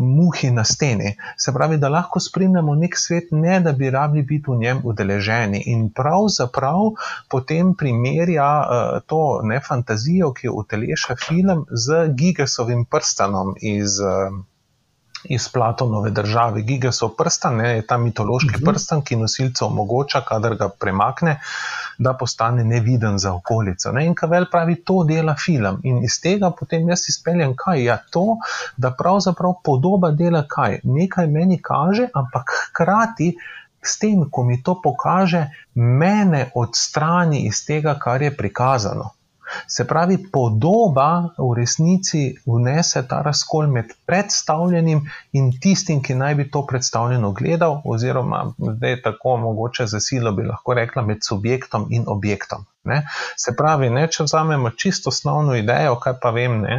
muhi 0.00 0.50
na 0.50 0.64
steni. 0.64 1.16
Se 1.36 1.52
pravi, 1.52 1.76
da 1.76 1.88
lahko 1.88 2.20
spremljamo 2.20 2.74
nek 2.74 2.96
svet, 2.98 3.28
ne 3.30 3.60
da 3.60 3.72
bi 3.72 3.90
rabili 3.90 4.22
biti 4.22 4.50
v 4.50 4.58
njem 4.58 4.80
udeleženi. 4.84 5.62
In 5.66 5.90
pravzaprav 5.90 6.90
potem 7.28 7.74
primerja 7.74 8.50
uh, 8.60 9.00
to 9.06 9.40
ne 9.42 9.60
fantazijo, 9.60 10.32
ki 10.32 10.46
jo 10.46 10.52
uteleša 10.52 11.16
film 11.28 11.66
z 11.70 12.08
Gigesovim 12.14 12.84
prstanom 12.84 13.54
iz. 13.60 14.00
Uh, 14.00 14.44
iz 15.24 15.48
Platonove 15.48 16.10
države. 16.10 16.62
Giga 16.62 16.92
so 16.92 17.08
prstan, 17.08 17.56
ne, 17.56 17.70
je 17.76 17.86
ta 17.86 17.96
mitološki 17.96 18.48
uh 18.48 18.54
mhm. 18.54 18.62
-huh. 18.62 18.72
prstan, 18.72 19.02
ki 19.02 19.16
nosilcu 19.16 19.66
omogoča, 19.66 20.20
kadar 20.20 20.54
ga 20.54 20.68
premakne, 20.68 21.40
da 21.98 22.14
postane 22.14 22.64
neviden 22.64 23.18
za 23.18 23.34
okolico. 23.34 23.92
Ne? 23.92 24.06
In 24.06 24.14
Kavel 24.14 24.46
pravi, 24.50 24.74
to 24.84 25.04
dela 25.04 25.34
film. 25.44 25.80
In 25.82 26.04
iz 26.04 26.20
tega 26.20 26.50
potem 26.50 26.88
jaz 26.88 27.08
izpeljem, 27.08 27.54
kaj 27.56 27.84
ja, 27.84 27.98
to, 28.10 28.36
da 28.76 28.90
pravzaprav 28.90 29.52
podoba 29.64 30.10
dela 30.10 30.44
kaj. 30.48 30.80
Nekaj 30.84 31.26
meni 31.26 31.62
kaže, 31.62 32.08
ampak 32.14 32.50
hkrati. 32.68 33.36
S 33.82 33.98
tem, 33.98 34.30
ko 34.30 34.42
mi 34.44 34.62
to 34.62 34.80
pokaže, 34.82 35.46
mene 35.74 36.50
odstrani 36.54 37.46
iz 37.46 37.66
tega, 37.66 37.94
kar 37.98 38.22
je 38.22 38.36
prikazano. 38.36 39.15
Se 39.68 39.86
pravi, 39.86 40.18
podoba 40.32 41.30
v 41.38 41.48
resnici 41.56 42.22
vnese 42.46 43.02
ta 43.08 43.22
razkol 43.22 43.66
med 43.72 43.92
predstavljenim 44.06 45.04
in 45.32 45.50
tistim, 45.62 46.02
ki 46.02 46.14
naj 46.14 46.34
bi 46.34 46.50
to 46.50 46.66
predstavljeno 46.66 47.32
gledal, 47.32 47.80
oziroma 47.84 48.44
zdaj 48.58 49.02
tako 49.02 49.36
mogoče 49.36 49.86
za 49.86 50.00
silo 50.00 50.32
bi 50.32 50.46
lahko 50.46 50.74
rekla 50.74 51.02
med 51.02 51.18
subjektom 51.22 51.86
in 51.90 52.04
objektom. 52.06 52.66
Ne? 52.86 53.02
Se 53.36 53.52
pravi, 53.58 53.90
ne, 53.90 54.06
če 54.06 54.24
vzamemo 54.28 54.70
čisto 54.78 55.10
osnovno 55.10 55.56
idejo, 55.58 55.96
kaj 56.02 56.20
pa 56.22 56.30
vem, 56.30 56.60
ne, 56.62 56.76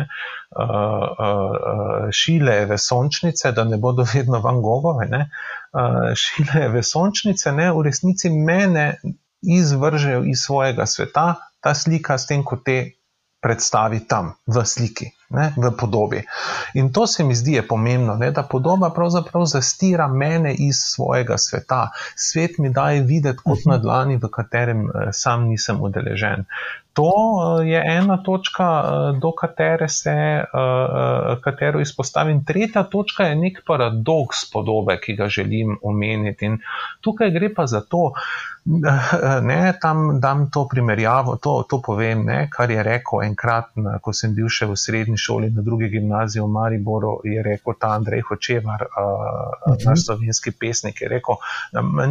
uh, 0.56 0.68
uh, 0.68 2.12
šile 2.16 2.62
v 2.70 2.78
sončnice, 2.80 3.52
da 3.52 3.66
ne 3.68 3.78
bodo 3.78 4.06
vedno 4.14 4.40
van 4.44 4.62
gogove, 4.64 5.10
ne, 5.12 5.26
uh, 5.76 6.14
šile 6.16 6.70
v 6.72 6.84
sončnice, 6.84 7.52
ne, 7.52 7.72
v 7.76 7.84
resnici 7.90 8.32
mene 8.32 8.88
izvržejo 9.42 10.24
iz 10.32 10.48
svojega 10.48 10.88
sveta, 10.88 11.28
ta 11.68 11.76
slika, 11.76 12.16
s 12.16 12.32
tem, 12.32 12.48
ko 12.48 12.62
te 12.64 12.78
predstavi 13.44 14.00
tam, 14.10 14.34
v 14.50 14.64
sliki, 14.66 15.06
ne, 15.30 15.52
v 15.54 15.70
podobi. 15.78 16.24
In 16.74 16.90
to 16.94 17.06
se 17.08 17.24
mi 17.24 17.36
zdi 17.38 17.62
pomembno, 17.62 18.16
ne, 18.18 18.32
da 18.32 18.44
podoba 18.44 18.90
pravzaprav 18.90 19.46
zastira 19.46 20.08
mene 20.08 20.56
iz 20.58 20.80
svojega 20.96 21.38
sveta. 21.38 21.92
Svet 22.16 22.58
mi 22.58 22.74
daje 22.74 23.04
videti 23.06 23.44
kot 23.46 23.68
na 23.70 23.78
dlani, 23.78 24.18
v 24.18 24.32
katerem 24.34 24.88
eh, 24.90 25.14
sam 25.14 25.48
nisem 25.52 25.78
udeležen. 25.82 26.48
To 26.98 27.12
eh, 27.14 27.70
je 27.70 27.84
ena 27.94 28.18
točka, 28.26 28.68
eh, 28.82 29.20
do 29.22 29.32
katere 29.38 29.90
se 29.90 30.18
katero 31.44 31.80
izpostavim. 31.80 32.42
Tretja 32.46 32.84
točka 32.84 33.30
je 33.30 33.38
nek 33.38 33.62
paradoks 33.68 34.48
podobe, 34.52 34.98
ki 34.98 35.14
ga 35.16 35.30
želim 35.30 35.78
omeniti. 35.84 36.50
In 36.50 36.58
tukaj 37.06 37.32
gre 37.32 37.54
pa 37.54 37.68
za 37.70 37.86
to, 37.86 38.12
Ne, 39.42 39.74
tam 39.82 40.20
dam 40.20 40.50
to 40.52 40.68
primerjavo, 40.68 41.36
to, 41.36 41.64
to 41.70 41.82
povem, 41.82 42.26
ne, 42.26 42.50
kar 42.52 42.72
je 42.72 42.84
rekel 42.84 43.24
enkrat, 43.24 43.70
na, 43.76 43.98
ko 44.04 44.14
sem 44.14 44.34
bil 44.36 44.50
še 44.52 44.68
v 44.68 44.76
srednji 44.80 45.18
šoli 45.22 45.50
na 45.56 45.64
drugi 45.64 45.90
gimnaziji 45.94 46.44
v 46.44 46.50
Mariboru. 46.52 47.14
Je 47.24 47.44
rekel 47.44 47.78
ta 47.80 47.94
Andrej 47.96 48.26
Hočevar, 48.28 48.84
uh, 48.88 49.04
uh 49.04 49.74
-huh. 49.74 49.86
naš 49.86 50.06
slovenski 50.06 50.52
pesnik, 50.52 51.02
je 51.02 51.10
rekel, 51.10 51.36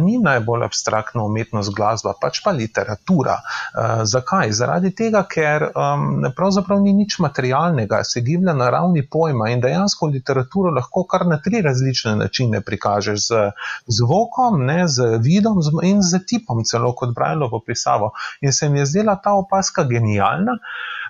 ni 0.01 0.17
najbolj 0.17 0.65
abstraktna 0.65 1.23
umetnost 1.23 1.73
glasba, 1.75 2.13
pač 2.21 2.41
pa 2.43 2.51
literatura. 2.51 3.37
Uh, 3.37 4.03
zakaj? 4.03 4.51
Zaradi 4.51 4.91
tega, 4.95 5.23
ker 5.23 5.69
um, 5.75 6.25
pravzaprav 6.35 6.81
ni 6.81 6.93
nič 6.93 7.19
materialnega, 7.19 8.03
se 8.03 8.21
giblje 8.21 8.53
na 8.53 8.69
ravni 8.69 9.05
pojma 9.09 9.49
in 9.49 9.61
dejansko 9.61 10.07
literaturo 10.07 10.71
lahko 10.71 11.03
kar 11.03 11.25
na 11.25 11.37
tri 11.37 11.61
različne 11.61 12.15
načine 12.15 12.61
prikažeš 12.61 13.27
z 13.27 13.51
zvokom, 13.87 14.65
ne, 14.65 14.87
z 14.87 15.17
vidom 15.21 15.61
in 15.83 16.01
z 16.01 16.25
tipom 16.25 16.46
tipom, 16.47 16.63
celo 16.63 16.93
kot 16.95 17.13
Brajlovo 17.15 17.59
pisavo. 17.59 18.11
In 18.41 18.53
se 18.53 18.69
mi 18.69 18.79
je 18.79 18.85
zdela 18.85 19.19
ta 19.23 19.33
opaska 19.33 19.83
genialna. 19.83 20.57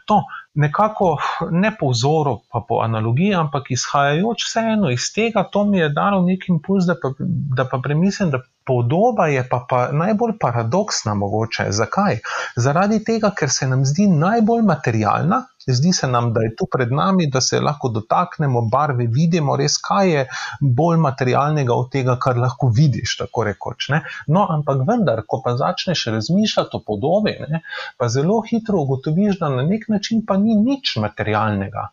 To, 0.05 0.23
nekako 0.53 1.17
ne 1.51 1.71
po 1.79 1.89
vzoru, 1.91 2.39
pa 2.51 2.61
po 2.67 2.79
analogiji, 2.81 3.33
ampak 3.35 3.71
izhajajoč 3.71 4.45
vseeno 4.47 4.89
iz 4.89 5.11
tega, 5.13 5.43
to 5.51 5.65
mi 5.65 5.77
je 5.79 5.89
dalo 5.89 6.21
nek 6.21 6.47
impuls, 6.49 6.85
da 6.85 6.95
pa, 7.01 7.11
da 7.19 7.65
pa 7.65 7.79
premislim, 7.83 8.31
da 8.31 8.39
podoba 8.65 9.27
je 9.27 9.43
pa, 9.49 9.65
pa 9.69 9.91
najbolj 9.91 10.37
paradoksna 10.39 11.13
mogoče. 11.13 11.67
Zakaj? 11.69 12.19
Zaradi 12.55 13.03
tega, 13.03 13.31
ker 13.35 13.51
se 13.51 13.67
nam 13.67 13.85
zdi 13.85 14.07
najbolj 14.07 14.63
materialna, 14.63 15.43
Zdi 15.67 15.93
se 15.93 16.07
nam, 16.07 16.31
da 16.33 16.41
je 16.41 16.53
tu 16.55 16.67
pred 16.71 16.91
nami, 16.91 17.27
da 17.31 17.41
se 17.41 17.59
lahko 17.59 17.89
dotaknemo 17.89 18.61
barve, 18.71 19.07
vidimo 19.07 19.55
res, 19.59 19.77
kaj 19.83 20.11
je 20.11 20.25
bolj 20.61 20.97
materialnega 21.03 21.75
od 21.75 21.91
tega, 21.91 22.17
kar 22.19 22.39
lahko 22.39 22.71
vidiš. 22.73 23.17
Rekoč, 23.47 23.89
no, 24.27 24.45
ampak 24.49 24.81
vendar, 24.87 25.21
ko 25.27 25.41
pa 25.45 25.55
začneš 25.57 26.05
razmišljati 26.15 26.77
o 26.77 26.83
podobi, 26.87 27.35
ne, 27.49 27.61
pa 27.97 28.09
zelo 28.09 28.39
hitro 28.49 28.81
ugotoviš, 28.85 29.39
da 29.39 29.49
na 29.49 29.67
nek 29.67 29.87
način 29.91 30.23
pa 30.25 30.37
ni 30.37 30.55
nič 30.55 30.95
materialnega. 31.03 31.89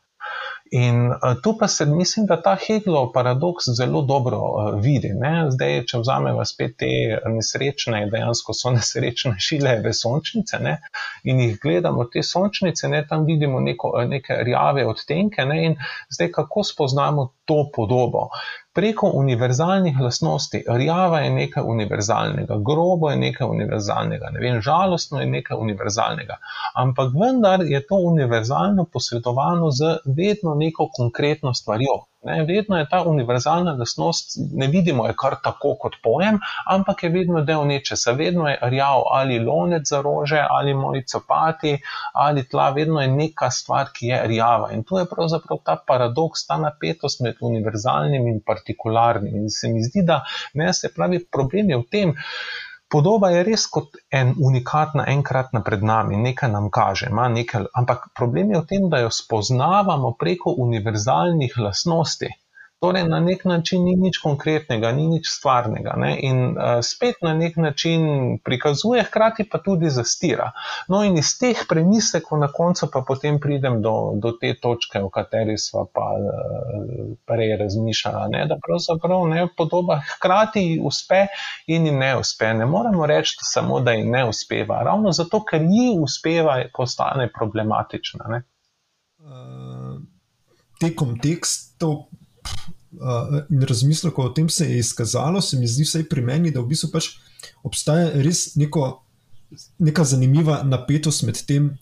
In 0.72 1.10
uh, 1.10 1.34
tu 1.42 1.56
pa 1.58 1.68
se 1.68 1.86
mislim, 1.86 2.26
da 2.26 2.42
ta 2.42 2.56
Hegelov 2.66 3.12
paradoks 3.12 3.64
zelo 3.76 4.02
dobro 4.02 4.38
uh, 4.38 4.80
vidi. 4.80 5.10
Ne? 5.12 5.50
Zdaj, 5.50 5.84
če 5.90 6.00
vzamemo 6.00 6.44
spet 6.48 6.78
te 6.80 6.88
nesrečne, 7.28 8.06
dejansko 8.10 8.56
so 8.56 8.72
nesrečne 8.76 9.36
šile 9.38 9.76
v 9.84 9.92
sončnice 9.92 10.60
ne? 10.64 10.78
in 11.24 11.40
jih 11.40 11.58
gledamo, 11.62 12.08
te 12.08 12.22
sončnice, 12.24 12.88
ne? 12.88 13.04
tam 13.08 13.28
vidimo 13.28 13.60
neko, 13.60 13.92
neke 14.08 14.40
rjave 14.48 14.86
odtenke. 14.88 15.44
Ne? 15.44 15.60
In 15.68 15.76
zdaj, 16.08 16.32
kako 16.40 16.64
spoznamo 16.64 17.28
to 17.44 17.66
podobo? 17.74 18.30
Preko 18.74 19.10
univerzalnih 19.14 20.00
lastnosti. 20.00 20.64
Rjava 20.68 21.20
je 21.20 21.30
nekaj 21.30 21.62
univerzalnega, 21.66 22.56
grobo 22.66 23.10
je 23.10 23.16
nekaj 23.16 23.46
univerzalnega, 23.46 24.30
ne 24.34 24.40
vem, 24.40 24.60
žalostno 24.62 25.20
je 25.20 25.26
nekaj 25.26 25.56
univerzalnega. 25.56 26.38
Ampak 26.74 27.12
vendar 27.22 27.62
je 27.62 27.86
to 27.86 27.96
univerzalno 27.96 28.84
posredovano 28.92 29.70
z 29.70 29.96
vedno 30.04 30.54
neko 30.54 30.88
konkretno 30.96 31.54
stvarjo. 31.54 32.02
Ne, 32.24 32.44
vedno 32.48 32.78
je 32.78 32.88
ta 32.88 33.02
univerzalna 33.06 33.74
lastnost, 33.78 34.38
ne 34.52 34.66
vidimo 34.72 35.06
je 35.06 35.14
kar 35.20 35.36
tako 35.44 35.74
kot 35.80 35.98
pojem, 36.02 36.38
ampak 36.66 37.02
je 37.04 37.10
vedno 37.10 37.42
del 37.44 37.66
nečesa. 37.68 38.12
Vedno 38.12 38.48
je 38.48 38.58
rjav 38.62 39.02
ali 39.10 39.38
lonec 39.38 39.88
za 39.88 40.00
rože, 40.00 40.40
ali 40.50 40.74
moji 40.74 41.04
copati, 41.12 41.76
ali 42.12 42.48
tla, 42.48 42.70
vedno 42.70 43.00
je 43.00 43.08
neka 43.08 43.50
stvar, 43.50 43.92
ki 43.92 44.06
je 44.06 44.22
rjava. 44.26 44.72
In 44.72 44.84
tu 44.84 44.98
je 44.98 45.08
pravzaprav 45.10 45.60
ta 45.64 45.76
paradoks, 45.86 46.46
ta 46.46 46.56
napetost 46.56 47.20
med 47.20 47.36
univerzalnim 47.40 48.28
in 48.28 48.40
partikularnim. 48.46 49.36
In 49.44 49.50
se 49.50 49.68
mi 49.68 49.82
zdi, 49.82 50.02
da 50.02 50.22
ne, 50.54 50.72
se 50.72 50.92
pravi, 50.96 51.24
problem 51.32 51.70
je 51.70 51.82
v 51.82 51.88
tem. 51.90 52.16
Podoba 52.94 53.32
je 53.34 53.42
res 53.42 53.64
kot 53.74 53.96
en 54.14 54.28
unikatna, 54.38 55.08
enkratna 55.10 55.64
pred 55.66 55.82
nami, 55.82 56.14
nekaj 56.28 56.50
nam 56.52 56.68
kaže, 56.70 57.08
nekaj, 57.10 57.64
ampak 57.74 58.04
problem 58.14 58.52
je 58.54 58.60
v 58.60 58.68
tem, 58.70 58.84
da 58.92 59.00
jo 59.02 59.10
spoznavamo 59.10 60.12
preko 60.20 60.54
univerzalnih 60.62 61.56
lastnosti. 61.58 62.30
Torej, 62.80 63.04
na 63.08 63.20
nek 63.20 63.44
način 63.44 63.84
ni 63.84 63.94
nič 63.96 64.18
konkretnega, 64.20 64.90
ni 64.92 65.06
nič 65.08 65.28
stvarnega. 65.30 65.94
Ne? 65.96 66.10
In 66.20 66.40
uh, 66.52 66.80
spet 66.84 67.22
na 67.22 67.34
nek 67.34 67.56
način 67.56 68.02
prikazuje, 68.44 69.02
hkrati 69.02 69.46
pa 69.48 69.58
tudi 69.58 69.88
zastira. 69.90 70.50
No, 70.88 71.00
in 71.04 71.16
iz 71.18 71.30
teh 71.40 71.62
premislekov 71.68 72.38
na 72.42 72.50
koncu 72.52 72.90
pa 72.92 73.00
potem 73.06 73.38
pridem 73.40 73.80
do, 73.82 73.94
do 74.20 74.34
te 74.40 74.52
točke, 74.60 75.00
o 75.00 75.08
kateri 75.08 75.56
smo 75.58 75.86
pa 75.92 76.08
uh, 76.18 77.14
prej 77.26 77.56
razmišljali. 77.62 78.42
Da 78.50 78.58
pravzaprav 78.66 79.28
ne 79.28 79.46
podoba 79.56 80.00
hkrati 80.10 80.80
uspe 80.84 81.26
in 81.66 81.88
ne 81.98 82.16
uspe. 82.18 82.52
Ne 82.54 82.66
moremo 82.66 83.06
reči 83.06 83.38
samo, 83.40 83.80
da 83.80 83.94
ji 83.96 84.04
ne 84.04 84.26
uspeva. 84.28 84.82
Ravno 84.84 85.12
zato, 85.12 85.40
ker 85.44 85.62
ji 85.62 85.94
uspeva, 86.00 86.58
postane 86.76 87.30
problematična. 87.38 88.28
Ne? 88.28 88.42
Uh, 89.24 89.96
tekom 90.80 91.16
tekstov 91.22 91.96
in 93.50 93.62
razmislekov 93.62 94.24
o 94.24 94.32
tem 94.34 94.48
se 94.48 94.68
je 94.70 94.78
izkazalo, 94.78 95.40
se 95.40 95.58
mi 95.58 95.66
zdi, 95.66 95.84
vsaj 95.84 96.08
pri 96.08 96.22
meni, 96.22 96.52
da 96.54 96.60
v 96.60 96.70
bistvu 96.70 96.92
pač 96.92 97.10
obstaja 97.66 98.12
res 98.22 98.54
neko, 98.60 98.86
neka 99.78 100.04
zanimiva 100.04 100.62
napetost 100.62 101.24
med 101.26 101.40
tem, 101.46 101.72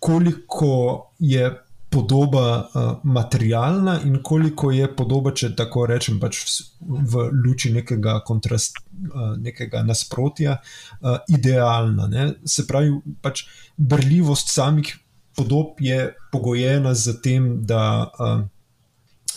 koliko 0.00 1.10
je 1.18 1.50
podoba 1.90 2.44
uh, 2.62 2.82
materialna 3.02 3.96
in 4.06 4.20
koliko 4.22 4.70
je 4.70 4.86
podoba, 4.96 5.32
če 5.34 5.50
tako 5.58 5.88
rečem, 5.90 6.20
pač 6.22 6.38
v, 6.46 7.02
v 7.02 7.24
luči 7.34 7.72
nekega, 7.74 8.20
kontrast, 8.26 8.78
uh, 9.10 9.34
nekega 9.34 9.82
nasprotja, 9.82 10.60
uh, 10.60 11.18
idealna. 11.28 12.06
Ne? 12.06 12.28
Se 12.46 12.66
pravi, 12.68 12.94
pač 13.22 13.42
brljivost 13.76 14.54
samih 14.54 14.92
podob 15.36 15.82
je 15.82 16.12
pogojena 16.32 16.94
z 16.94 17.18
tem, 17.24 17.52
da. 17.66 17.82
Uh, 18.18 18.48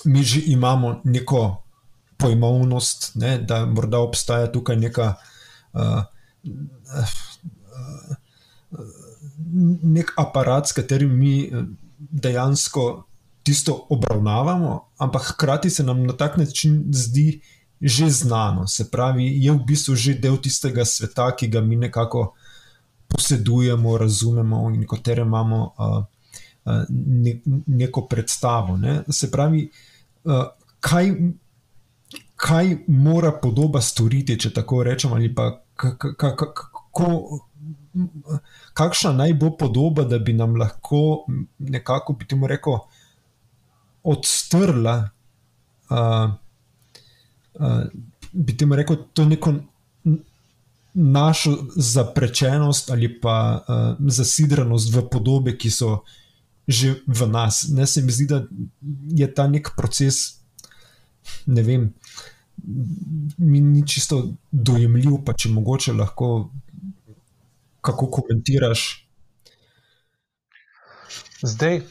mi 0.05 0.23
že 0.23 0.41
imamo 0.45 1.01
neko 1.03 1.63
pojmovnost, 2.17 3.11
ne, 3.15 3.37
da 3.37 3.65
morda 3.65 3.99
obstaja 3.99 4.51
tukaj 4.51 4.75
neka. 4.75 5.13
Uh, 5.73 6.03
Nek 9.83 10.13
aparat, 10.17 10.67
s 10.67 10.73
katerim 10.73 11.11
mi 11.19 11.51
dejansko 11.97 13.03
tisto 13.43 13.75
obravnavamo, 13.89 14.79
ampak 14.97 15.21
hkrati 15.33 15.69
se 15.69 15.83
nam 15.83 16.05
na 16.07 16.13
tak 16.17 16.37
način 16.37 16.83
zdi 16.91 17.41
že 17.81 18.09
znano. 18.09 18.67
Se 18.67 18.89
pravi, 18.91 19.25
je 19.43 19.51
v 19.51 19.59
bistvu 19.67 19.95
že 19.95 20.13
del 20.15 20.37
tistega 20.41 20.85
sveta, 20.85 21.31
ki 21.35 21.47
ga 21.47 21.61
mi 21.61 21.75
nekako 21.75 22.33
posedujemo, 23.07 23.97
razumemo 23.97 24.69
in 24.71 24.87
katerem 24.87 25.27
imamo 25.27 25.73
uh, 25.77 26.03
ne, 26.89 27.39
neko 27.67 28.07
predstavo. 28.07 28.77
Ne. 28.77 29.03
Se 29.09 29.31
pravi, 29.31 29.65
uh, 29.67 29.92
kaj, 30.79 31.11
kaj 32.35 32.77
mora 32.87 33.31
podoba 33.41 33.81
storiti, 33.81 34.39
če 34.39 34.53
tako 34.53 34.83
rečem, 34.83 35.13
ali 35.13 35.33
pa 35.35 35.49
kako 36.17 37.09
kakšna 38.73 39.11
naj 39.13 39.33
bo 39.33 39.51
podoba, 39.57 40.03
da 40.03 40.19
bi 40.19 40.33
nam 40.33 40.55
lahko 40.55 41.25
nekako, 41.59 42.13
bi 42.13 42.27
temu 42.27 42.47
rekel, 42.47 42.79
odstrla, 44.03 44.95
uh, 45.89 46.31
uh, 47.53 47.83
bi 48.31 48.57
temu 48.57 48.75
rekel, 48.75 48.97
to 49.13 49.25
neko 49.25 49.53
našo 50.93 51.57
zaprečenost 51.75 52.91
ali 52.91 53.09
pa 53.21 53.63
uh, 53.67 53.95
zasidranost 54.07 54.93
v 54.93 55.07
podobe, 55.09 55.57
ki 55.57 55.71
so 55.71 56.01
že 56.67 56.95
v 57.07 57.27
nas. 57.27 57.67
Ne 57.69 57.87
se 57.87 58.01
mi 58.01 58.11
zdi, 58.11 58.27
da 58.27 58.43
je 59.11 59.27
ta 59.33 59.47
nek 59.47 59.73
proces, 59.77 60.39
ne 61.45 61.63
vem, 61.63 61.93
mi 63.37 63.61
ni 63.61 63.87
čisto 63.87 64.33
dojemljiv, 64.51 65.23
pa 65.25 65.33
če 65.33 65.49
mogoče 65.49 65.93
lahko 65.93 66.49
kako 67.83 68.07
komentiraš. 68.07 69.02
Zdaj, 71.45 71.81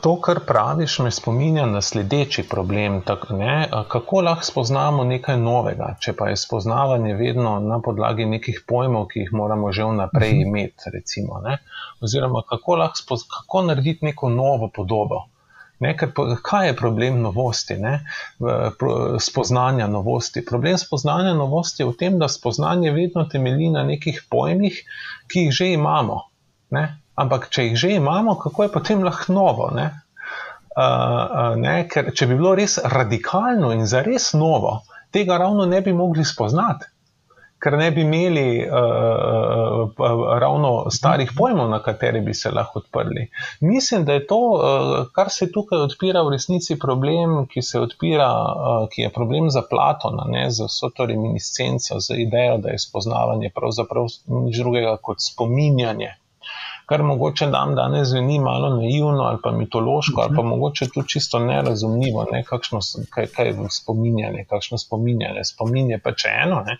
to, 0.00 0.20
kar 0.20 0.40
praviš, 0.46 0.98
me 0.98 1.10
spominja 1.10 1.64
na 1.66 1.80
sledeči 1.82 2.42
problem. 2.50 3.00
Tak, 3.02 3.24
ne, 3.30 3.68
kako 3.88 4.20
lahko 4.20 4.44
spoznamo 4.46 5.04
nekaj 5.04 5.40
novega, 5.42 5.96
če 6.00 6.12
pa 6.12 6.28
je 6.30 6.36
spoznavanje 6.38 7.16
vedno 7.18 7.56
na 7.60 7.80
podlagi 7.82 8.28
nekih 8.30 8.60
pojmov, 8.68 9.08
ki 9.10 9.24
jih 9.24 9.32
moramo 9.32 9.72
že 9.72 9.88
vnaprej 9.90 10.30
mhm. 10.30 10.46
imeti. 10.46 10.94
Recimo, 10.94 11.42
Oziroma, 12.00 12.44
kako 12.48 12.78
spoz, 12.94 13.26
kako 13.26 13.62
narediti 13.62 14.04
neko 14.04 14.28
novo 14.28 14.70
podobo. 14.70 15.24
Ne, 15.82 15.96
ker, 15.98 16.14
kaj 16.42 16.68
je 16.68 16.76
problem 16.76 17.20
novosti, 17.26 17.74
ne, 17.74 18.04
spoznanja 19.18 19.86
novosti? 19.90 20.44
Problem 20.46 20.78
spoznanja 20.78 21.34
novosti 21.34 21.82
je 21.82 21.88
v 21.88 21.96
tem, 21.98 22.18
da 22.22 22.28
spoznanje 22.28 22.94
vedno 22.94 23.24
temelji 23.24 23.70
na 23.70 23.82
nekih 23.82 24.22
pojmih, 24.30 24.78
ki 25.26 25.48
jih 25.48 25.52
že 25.52 25.72
imamo. 25.72 26.22
Ne. 26.70 27.01
Ampak, 27.14 27.50
če 27.52 27.68
jih 27.68 27.76
že 27.76 27.90
imamo, 27.98 28.38
kako 28.40 28.66
je 28.66 28.72
potem 28.72 29.04
lahko 29.04 29.32
novo? 29.36 29.68
Ne? 29.76 29.90
Uh, 30.72 31.52
ne? 31.60 31.82
Ker, 31.88 32.14
če 32.16 32.30
bi 32.30 32.38
bilo 32.38 32.54
res 32.56 32.78
radikalno 32.80 33.74
in 33.76 33.84
za 33.86 34.00
res 34.06 34.32
novo, 34.32 34.80
tega 35.12 35.36
ravno 35.36 35.68
ne 35.68 35.82
bi 35.84 35.92
mogli 35.92 36.24
spoznati, 36.24 36.88
ker 37.62 37.76
ne 37.76 37.90
bi 37.92 38.00
imeli 38.06 38.64
uh, 38.64 39.82
uh, 39.92 40.22
ravno 40.40 40.70
starih 40.90 41.34
pojmov, 41.36 41.68
na 41.70 41.82
kateri 41.84 42.22
bi 42.24 42.32
se 42.34 42.50
lahko 42.50 42.80
odprli. 42.80 43.26
Mislim, 43.60 44.06
da 44.08 44.16
je 44.16 44.24
to, 44.32 44.40
uh, 44.56 44.94
kar 45.12 45.28
se 45.30 45.50
tukaj 45.52 45.84
odpira, 45.84 46.24
v 46.24 46.32
resnici 46.38 46.78
problem, 46.80 47.42
ki 47.52 47.60
se 47.60 47.84
odpira, 47.84 48.30
uh, 48.32 48.88
ki 48.88 49.04
je 49.04 49.12
problem 49.12 49.52
za 49.52 49.62
Platona, 49.68 50.24
ne? 50.32 50.48
za 50.50 50.70
vso 50.72 50.88
to 50.96 51.06
reminiscenco, 51.12 52.00
za 52.00 52.16
idejo, 52.16 52.56
da 52.64 52.72
je 52.72 52.80
spoznavanje 52.80 53.52
pravzaprav 53.54 54.08
nič 54.48 54.64
drugega 54.64 54.96
kot 54.96 55.20
spominjanje 55.20 56.16
kar 56.92 57.02
mogoče 57.02 57.46
nam 57.46 57.74
danes 57.74 58.08
zveni 58.08 58.38
malo 58.38 58.68
naivno 58.76 59.22
ali 59.24 59.38
pa 59.42 59.50
mitološko, 59.50 60.20
ali 60.20 60.36
pa 60.36 60.42
mogoče 60.42 60.88
tudi 60.94 61.08
čisto 61.08 61.38
nerazumljivo, 61.38 62.26
ne, 62.32 62.42
kakšno, 62.44 62.80
kaj, 63.10 63.26
kaj 63.36 63.46
je 63.46 63.54
spominjanje, 63.70 64.44
kakšno 64.50 64.78
spominjanje. 64.78 65.44
Spominje 65.44 65.98
pa 66.04 66.12
če 66.12 66.34
eno, 66.42 66.60
ne, 66.66 66.76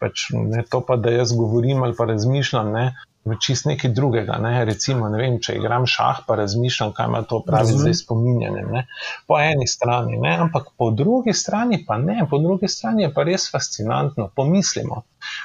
pač 0.00 0.30
ne 0.34 0.64
to 0.70 0.80
pa, 0.86 0.96
da 0.96 1.12
jaz 1.14 1.32
govorim 1.36 1.82
ali 1.86 1.96
pa 1.96 2.08
razmišljam, 2.08 2.72
ne, 2.72 2.84
v 3.24 3.36
čist 3.36 3.66
nekaj 3.68 3.92
drugega. 3.92 4.38
Ne? 4.40 4.64
Recimo, 4.64 5.08
ne 5.12 5.20
vem, 5.20 5.36
če 5.44 5.58
igram 5.58 5.84
šah, 5.88 6.22
pa 6.26 6.38
razmišljam, 6.40 6.94
kaj 6.96 7.08
ima 7.10 7.20
to 7.28 7.42
pravi 7.46 7.76
zdaj 7.76 7.94
spominjanje. 8.00 8.64
Ne? 8.72 8.84
Po 9.28 9.38
eni 9.40 9.68
strani, 9.68 10.16
ne? 10.20 10.34
ampak 10.46 10.72
po 10.78 10.90
drugi 10.90 11.34
strani 11.36 11.82
pa 11.86 11.98
ne, 12.00 12.24
po 12.30 12.40
drugi 12.40 12.68
strani 12.68 13.04
je 13.04 13.12
pa 13.14 13.24
res 13.28 13.50
fascinantno. 13.52 14.30
Pomislimo, 14.36 15.02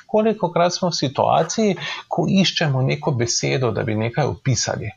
koliko 0.07 0.51
krat 0.55 0.77
smo 0.77 0.91
v 0.93 0.99
situaciji, 1.01 1.79
ko 2.07 2.27
iščemo 2.31 2.81
neko 2.81 3.15
besedo, 3.19 3.73
da 3.75 3.83
bi 3.83 3.97
nekaj 3.99 4.31
opisali. 4.31 4.93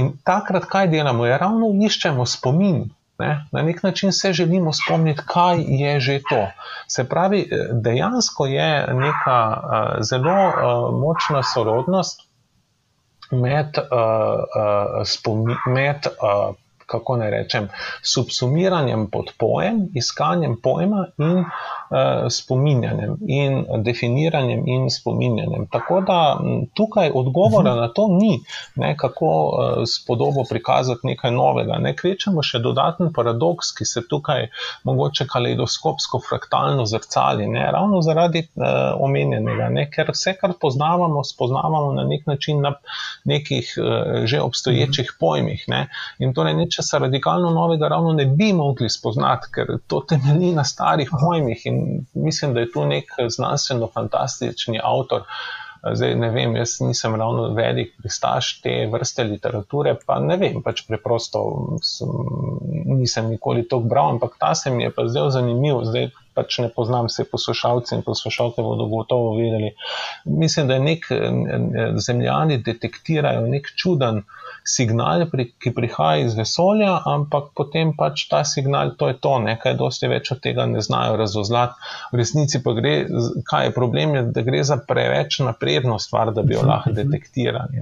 In 0.00 0.14
takrat, 0.24 0.64
kaj 0.64 0.88
delamo, 0.88 1.26
je 1.28 1.36
ravno 1.38 1.68
iščemo 1.84 2.24
spomin, 2.24 2.86
Ne? 3.18 3.46
Na 3.52 3.62
nek 3.62 3.82
način 3.82 4.12
se 4.12 4.32
želimo 4.32 4.72
spomniti, 4.72 5.22
kaj 5.26 5.64
je 5.68 6.00
že 6.00 6.20
to. 6.30 6.46
Se 6.86 7.08
pravi, 7.08 7.48
dejansko 7.72 8.46
je 8.46 8.86
neka 8.94 9.40
uh, 9.48 9.96
zelo 10.00 10.46
uh, 10.48 11.00
močna 11.00 11.42
sorodnost 11.42 12.20
med, 13.30 13.66
uh, 13.78 13.98
uh, 13.98 15.02
spomi, 15.04 15.56
med 15.66 16.06
uh, 16.06 16.54
kako 16.86 17.16
naj 17.16 17.30
rečem, 17.30 17.68
subsumiranjem 18.02 19.10
pod 19.10 19.32
pojem, 19.38 19.88
iskanjem 19.94 20.56
pojma 20.62 21.06
in 21.18 21.44
spominjanjem, 22.30 23.16
in 23.26 23.64
definiranjem 23.84 24.62
in 24.66 24.90
spominjanjem. 24.90 25.66
Tako 25.72 26.00
da 26.00 26.38
tukaj 26.74 27.10
odgovora 27.14 27.74
na 27.74 27.88
to 27.88 28.08
ni, 28.10 28.40
ne, 28.74 28.94
kako 28.96 29.26
uh, 29.26 29.82
s 29.86 30.06
podobo 30.06 30.44
prikazati 30.48 31.06
nekaj 31.06 31.30
novega. 31.30 31.78
Ne 31.82 31.94
kvečemo 31.96 32.42
še 32.42 32.58
dodaten 32.64 33.12
paradoks, 33.12 33.72
ki 33.76 33.84
se 33.84 34.02
tukaj 34.08 34.48
mogoče 34.88 35.26
kaleidoskopsko 35.28 36.20
fraktalno 36.28 36.86
zrcali, 36.86 37.46
ne, 37.46 37.66
ravno 37.72 38.02
zaradi 38.02 38.46
uh, 38.46 38.96
omenjenega, 39.00 39.68
ne, 39.74 39.88
ker 39.90 40.12
vse, 40.14 40.36
kar 40.40 40.56
poznavamo, 40.60 41.24
spoznavamo 41.24 41.92
na 41.92 42.06
nek 42.08 42.26
način 42.26 42.62
na 42.64 42.74
nekih 43.24 43.74
uh, 43.76 44.24
že 44.24 44.40
obstoječih 44.40 45.14
pojmih. 45.20 45.64
Ne, 45.68 45.86
in 46.18 46.32
torej 46.34 46.54
neč 46.54 46.78
nečesa 46.78 46.98
radikalno 46.98 47.50
novega 47.50 47.88
ravno 47.88 48.12
ne 48.12 48.26
bi 48.26 48.52
mogli 48.52 48.90
spoznati, 48.90 49.46
ker 49.54 49.66
to 49.86 50.00
temelji 50.08 50.52
na 50.54 50.64
starih 50.64 51.10
pojmih 51.20 51.62
in 51.66 51.77
mislim, 52.14 52.54
da 52.54 52.60
je 52.60 52.72
tu 52.72 52.84
nek 52.86 53.14
znanstveno-fantastični 53.28 54.80
avtor. 54.82 55.24
Zdaj, 55.94 56.14
ne 56.18 56.30
vem, 56.34 56.56
jaz 56.56 56.80
nisem 56.82 57.14
ravno 57.14 57.52
velik 57.54 57.92
pristaš 57.98 58.60
te 58.62 58.88
vrste 58.92 59.24
literature, 59.24 59.94
pa 60.06 60.18
ne 60.18 60.36
vem, 60.36 60.58
pač 60.62 60.82
preprosto 60.88 61.42
sem, 61.86 62.10
nisem 62.98 63.28
nikoli 63.30 63.62
to 63.68 63.78
bral, 63.80 64.10
ampak 64.16 64.34
ta 64.40 64.54
se 64.58 64.72
mi 64.74 64.82
je 64.82 64.90
pa 64.94 65.06
zdaj 65.06 65.30
zanimiv. 65.38 65.84
Zdaj 65.86 66.10
pač 66.38 66.60
ne 66.62 66.70
poznam 66.70 67.10
vse 67.10 67.26
poslušalce 67.26 67.98
in 67.98 68.06
poslušalke, 68.06 68.62
bodo 68.62 68.86
gotovo 68.86 69.34
vedeli. 69.34 69.74
Mislim, 70.24 70.70
da 70.70 70.78
nek 70.78 71.10
zemljani 72.06 72.62
detektirajo 72.62 73.46
nek 73.50 73.72
čuden 73.76 74.22
signal, 74.68 75.24
ki 75.58 75.72
prihaja 75.74 76.26
iz 76.26 76.36
vesolja, 76.36 76.98
ampak 77.08 77.52
potem 77.56 77.94
pač 77.96 78.26
ta 78.28 78.42
signal, 78.44 78.92
to 79.00 79.08
je 79.08 79.16
to, 79.22 79.38
nekaj 79.44 79.76
dosti 79.80 80.10
več 80.10 80.30
od 80.34 80.42
tega 80.44 80.66
ne 80.68 80.82
znajo 80.84 81.16
razozlati. 81.20 81.78
V 82.12 82.20
resnici 82.20 82.60
pa 82.64 82.74
gre, 82.76 82.94
kaj 83.48 83.68
je 83.68 83.74
problem, 83.76 84.14
je, 84.18 84.22
da 84.34 84.44
gre 84.44 84.62
za 84.64 84.78
preveč 84.88 85.40
napredno 85.44 85.98
stvar, 86.02 86.32
da 86.36 86.44
bi 86.44 86.56
jo 86.56 86.64
lahko 86.68 86.92
detektirali. 86.96 87.80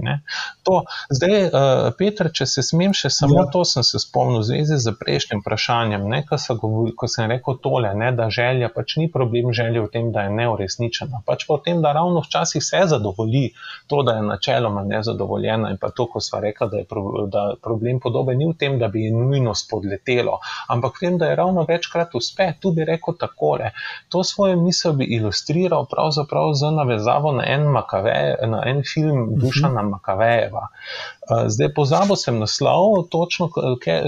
To, 0.67 0.81
zdaj, 1.13 1.35
uh, 1.47 1.89
Petr, 1.99 2.31
če 2.33 2.47
se 2.49 2.63
smem 2.63 2.95
še 2.95 3.11
samo 3.13 3.41
ja. 3.41 3.47
to, 3.51 3.63
sem 3.67 3.83
se 3.83 3.99
spomnil 4.01 4.41
v 4.41 4.47
zvezi 4.51 4.79
z 4.83 4.95
prejšnjim 4.99 5.43
vprašanjem, 5.43 6.07
ne, 6.11 6.23
ko, 6.27 6.39
govori, 6.61 6.95
ko 6.95 7.11
sem 7.11 7.27
rekel 7.31 7.59
tole, 7.63 7.91
ne, 7.97 8.13
da 8.15 8.29
želja 8.47 8.69
pač 8.75 8.95
ni 8.95 9.11
problem 9.11 9.53
želje 9.53 9.81
v 9.81 9.91
tem, 9.91 10.11
da 10.11 10.25
je 10.27 10.33
neuresničena, 10.35 11.21
pač 11.25 11.45
pa 11.47 11.57
v 11.57 11.63
tem, 11.65 11.81
da 11.81 11.93
ravno 11.93 12.21
včasih 12.25 12.63
se 12.63 12.83
zadovolji 12.87 13.51
to, 13.87 14.01
da 14.03 14.17
je 14.17 14.25
načeloma 14.27 14.83
nezadovoljena 14.87 15.71
in 15.71 15.77
pa 15.81 15.89
to, 15.91 16.07
ko 16.11 16.21
sva 16.23 16.39
rekla, 16.43 16.67
da, 16.71 16.83
pro, 16.89 17.25
da 17.31 17.43
problem 17.61 17.99
podobe 18.03 18.35
ni 18.35 18.47
v 18.49 18.55
tem, 18.57 18.79
da 18.79 18.87
bi 18.87 19.05
je 19.07 19.13
nujno 19.15 19.55
spodletelo, 19.55 20.39
ampak 20.73 20.97
v 20.97 21.05
tem, 21.05 21.17
da 21.17 21.31
je 21.31 21.39
ravno 21.39 21.65
večkrat 21.67 22.15
uspe. 22.15 22.51
Tu 22.61 22.71
bi 22.71 22.85
rekel 22.87 23.17
takole. 23.19 23.71
To 24.13 24.23
svojo 24.23 24.57
misel 24.61 24.93
bi 24.97 25.05
ilustriral 25.17 25.87
pravzaprav 25.91 26.53
z 26.53 26.71
navezavo 26.75 27.31
na 27.37 27.45
en, 27.47 27.67
Makave, 27.71 28.35
na 28.47 28.63
en 28.65 28.83
film 28.87 29.35
Dušana 29.41 29.81
Makavejeva. 29.81 30.67
Eh, 30.67 31.49
zdaj 31.51 31.73
pozabil 31.75 32.15
sem 32.15 32.39
naslov, 32.39 33.07
točno, 33.11 33.49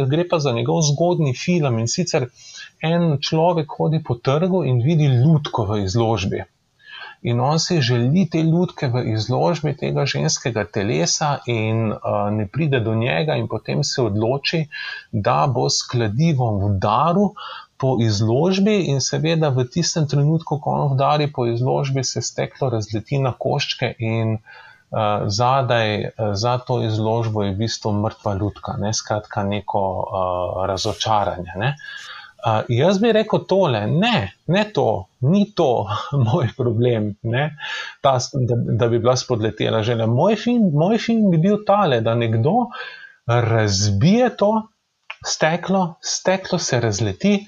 gre 0.08 0.28
pa 0.30 0.40
za 0.40 0.52
njegov 0.56 0.82
zgodni 0.92 1.34
film 1.36 1.80
in 1.80 1.88
sicer 1.88 2.30
en 2.84 3.18
človek 3.22 3.76
hodi 3.78 4.04
po 4.04 4.16
trgu 4.16 4.64
in 4.66 4.82
vidi 4.86 5.08
ljudko 5.08 5.66
v 5.72 5.84
izložbi 5.84 6.46
in 7.22 7.40
on 7.40 7.60
si 7.60 7.82
želi 7.82 8.30
te 8.32 8.42
ljudke 8.44 8.88
v 8.88 9.04
izložbi 9.14 9.76
tega 9.78 10.06
ženskega 10.06 10.64
telesa, 10.74 11.38
in 11.48 11.92
uh, 11.92 12.30
ne 12.32 12.48
pride 12.48 12.80
do 12.80 12.96
njega, 12.96 13.36
in 13.36 13.48
potem 13.48 13.84
se 13.84 14.02
odloči, 14.02 14.68
da 15.12 15.48
bo 15.54 15.70
s 15.70 15.84
kladivom 15.92 16.64
udaril. 16.64 17.34
Po 17.80 17.94
izložbi, 18.04 18.74
in 18.92 18.98
seveda 19.00 19.54
v 19.56 19.64
tistem 19.72 20.08
trenutku, 20.08 20.58
ko 20.60 20.72
on 20.72 20.90
vdari 20.94 21.30
po 21.32 21.46
izložbi, 21.48 22.04
se 22.04 22.22
steklo 22.22 22.70
razleti 22.70 23.22
na 23.24 23.32
koščke, 23.32 23.94
in 24.00 24.34
uh, 24.36 25.24
zadaj 25.28 26.12
za 26.36 26.58
to 26.58 26.82
izložbo 26.84 27.44
je 27.44 27.54
v 27.54 27.60
bistvu 27.62 27.94
mrtva 28.02 28.36
ljudka, 28.42 28.76
ne 28.84 28.92
skratka, 28.94 29.44
neko 29.48 29.84
uh, 29.96 30.66
razočaranje. 30.68 31.56
Ne? 31.56 31.70
Uh, 31.70 32.19
Uh, 32.40 32.62
jaz 32.72 33.02
bi 33.04 33.12
rekel 33.12 33.42
tole, 33.48 33.82
ne, 33.88 34.32
ne 34.48 34.64
to, 34.74 35.06
ni 35.22 35.42
to 35.56 35.88
moj 36.28 36.48
problem, 36.58 37.12
Ta, 38.02 38.18
da, 38.34 38.56
da 38.80 38.88
bi 38.88 39.00
bila 39.00 39.16
spodletela 39.20 39.84
želja. 39.84 40.08
Moj 40.08 40.36
film, 40.36 40.72
moj 40.74 40.98
film 40.98 41.32
bi 41.32 41.38
bil 41.38 41.58
tale, 41.68 42.02
da 42.02 42.16
nekdo 42.16 42.54
razbije 43.28 44.30
to 44.38 44.54
steklo, 45.26 45.96
steklo 46.02 46.60
se 46.60 46.80
razleti, 46.80 47.46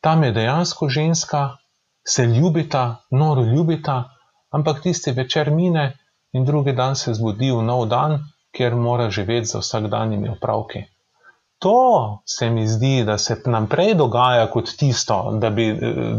tam 0.00 0.24
je 0.24 0.32
dejansko 0.32 0.88
ženska, 0.88 1.56
se 2.08 2.26
ljubita, 2.26 2.96
noro 3.10 3.42
ljubita, 3.42 4.04
ampak 4.50 4.82
tisti 4.82 5.12
večer 5.12 5.50
mine 5.50 5.98
in 6.32 6.44
drugi 6.44 6.72
dan 6.72 6.96
se 6.96 7.14
zbudi 7.14 7.50
v 7.50 7.62
nov 7.62 7.86
dan, 7.88 8.18
kjer 8.56 8.74
mora 8.74 9.10
živeti 9.10 9.46
za 9.46 9.58
vsakdanjimi 9.58 10.28
opravki. 10.28 10.84
To 11.58 12.18
se 12.24 12.50
mi 12.50 12.66
zdi, 12.68 13.04
da 13.04 13.18
se 13.18 13.36
nam 13.46 13.66
prej 13.66 13.94
dogaja 13.94 14.46
kot 14.50 14.70
tisto, 14.78 15.38
da 15.40 15.50
bi, 15.50 15.64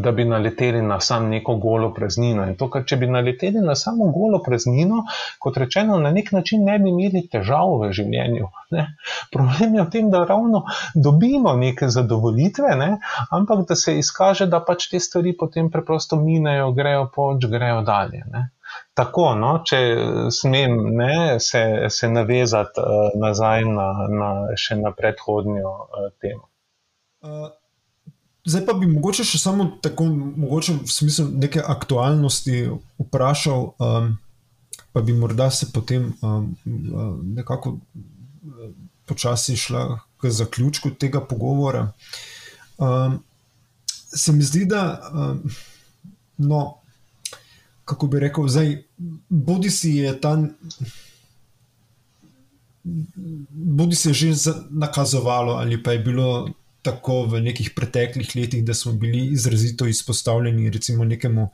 da 0.04 0.12
bi 0.12 0.26
naleteli 0.26 0.82
na 0.82 1.00
samo 1.00 1.28
neko 1.28 1.56
golo 1.56 1.92
praznino. 1.94 2.48
In 2.50 2.56
to, 2.58 2.70
kar 2.74 2.86
če 2.90 2.98
bi 2.98 3.08
naleteli 3.08 3.62
na 3.62 3.76
samo 3.76 4.10
golo 4.16 4.40
praznino, 4.46 5.04
kot 5.40 5.60
rečeno, 5.62 6.00
na 6.02 6.12
nek 6.12 6.32
način 6.32 6.66
ne 6.66 6.80
bi 6.80 6.90
imeli 6.90 7.22
težav 7.30 7.76
v 7.84 7.92
življenju. 7.94 8.50
Ne? 8.74 8.88
Problem 9.34 9.78
je 9.78 9.86
v 9.86 9.94
tem, 9.94 10.10
da 10.10 10.24
ravno 10.26 10.64
dobimo 10.96 11.54
neke 11.54 11.92
zadovoljitve, 11.94 12.74
ne? 12.82 12.92
ampak 13.30 13.68
da 13.70 13.78
se 13.78 13.94
izkaže, 14.00 14.50
da 14.50 14.64
pač 14.66 14.90
te 14.90 15.00
stvari 15.00 15.38
potem 15.38 15.70
preprosto 15.70 16.18
minejo, 16.18 16.72
grejo 16.74 17.12
poč, 17.14 17.46
grejo 17.46 17.84
dalje. 17.86 18.26
Ne? 18.34 18.48
Tako, 18.98 19.30
no, 19.38 19.52
če 19.66 19.78
smem 20.34 20.78
ne, 20.98 21.38
se, 21.44 21.62
se 21.94 22.10
navezati 22.10 22.82
uh, 22.82 23.14
nazaj 23.20 23.66
na, 23.70 23.88
na 24.10 24.32
še 24.58 24.80
na 24.80 24.92
predhodnjo 24.96 25.74
uh, 25.86 26.10
temo. 26.22 26.48
Uh, 27.22 27.50
zdaj 28.48 28.66
pa 28.66 28.74
bi 28.80 28.90
mogoče 28.90 29.26
še 29.28 29.42
samo 29.42 29.68
tako, 29.84 30.08
mogoče 30.14 30.80
v 30.82 30.92
smislu 30.92 31.28
neke 31.44 31.62
aktualnosti 31.62 32.64
vprašal, 33.02 33.70
um, 33.78 34.12
pa 34.94 35.04
bi 35.06 35.14
morda 35.14 35.52
se 35.54 35.70
potem 35.74 36.10
um, 36.22 36.50
nekako 37.38 37.78
počasi 39.08 39.56
šla 39.58 40.00
k 40.18 40.30
zaključku 40.30 40.96
tega 41.00 41.22
pogovora. 41.22 41.92
Um, 42.78 43.20
se 43.94 44.34
mi 44.34 44.44
zdi, 44.44 44.66
da 44.66 45.00
um, 45.14 45.44
no, 46.38 46.62
kako 47.88 48.08
bi 48.08 48.20
rekel, 48.20 48.48
zdaj, 48.52 48.84
bodi 49.30 49.72
si 49.72 49.96
je 50.02 50.12
ta. 50.22 50.36
Bodi 53.52 53.96
se 53.96 54.14
že 54.14 54.34
nakazovalo, 54.70 55.54
ali 55.54 55.80
pa 55.84 55.96
je 55.96 56.00
bilo 56.00 56.50
tako 56.82 57.24
v 57.32 57.42
nekih 57.42 57.72
preteklih 57.76 58.36
letih, 58.36 58.64
da 58.66 58.74
smo 58.74 58.94
bili 58.94 59.26
izrazito 59.32 59.88
izpostavljeni 59.88 60.70
recimo 60.70 61.06
nekemu 61.06 61.50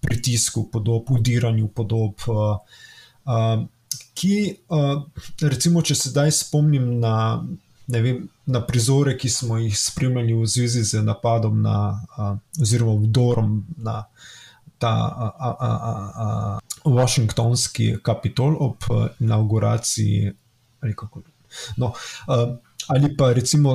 pritisku, 0.00 0.68
podob, 0.72 1.10
udiranju 1.10 1.68
podob. 1.68 2.14
Uh, 2.26 2.56
uh, 3.24 3.64
ki, 4.14 4.56
uh, 4.68 5.02
recimo, 5.40 5.82
če 5.82 5.94
se 5.94 6.12
zdaj 6.12 6.32
spomnim 6.36 6.98
na, 7.00 7.44
vem, 7.88 8.26
na 8.46 8.62
prizore, 8.64 9.16
ki 9.18 9.28
smo 9.28 9.58
jih 9.60 9.76
spremljali 9.78 10.36
v 10.36 10.46
zvezi 10.46 10.84
z 10.84 11.02
napadom 11.04 11.62
na, 11.62 11.78
uh, 12.16 12.36
oziroma 12.60 12.96
vdorom 13.02 13.62
na 13.76 14.02
ta 14.78 14.88
a, 14.88 15.32
a, 15.38 15.56
a, 15.60 16.12
a, 16.14 16.58
Washingtonski 16.84 17.96
kapitol 18.02 18.56
ob 18.60 18.76
eh, 18.90 19.08
inauguraciji. 19.20 20.32
Ali, 20.80 20.94
no, 21.76 21.86
uh, 21.86 22.56
ali 22.86 23.16
pa 23.16 23.32
recimo 23.32 23.74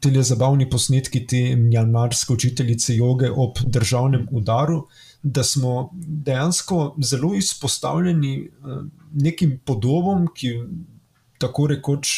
te 0.00 0.22
zabavni 0.22 0.70
posnetki 0.70 1.26
te 1.26 1.56
mjanmarske 1.56 2.32
učiteljice 2.32 2.96
joge 2.96 3.30
ob 3.30 3.58
državnem 3.66 4.26
udaru, 4.30 4.86
da 5.22 5.44
smo 5.44 5.90
dejansko 5.92 6.96
zelo 7.02 7.34
izpostavljeni 7.34 8.48
uh, 8.48 8.84
nekim 9.12 9.60
podobom, 9.64 10.28
ki 10.34 10.54
tako 11.38 11.66
rekoč 11.66 12.08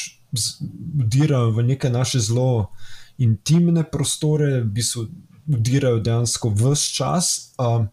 vdirajo 0.94 1.50
v 1.50 1.62
neke 1.62 1.90
naše 1.90 2.20
zelo 2.20 2.70
intimne 3.18 3.82
prostore, 3.90 4.60
v 4.60 4.70
bistvu 4.78 5.06
vdirajo 5.46 5.98
dejansko 6.00 6.54
vse 6.54 6.94
čas. 6.94 7.54
Uh, 7.58 7.86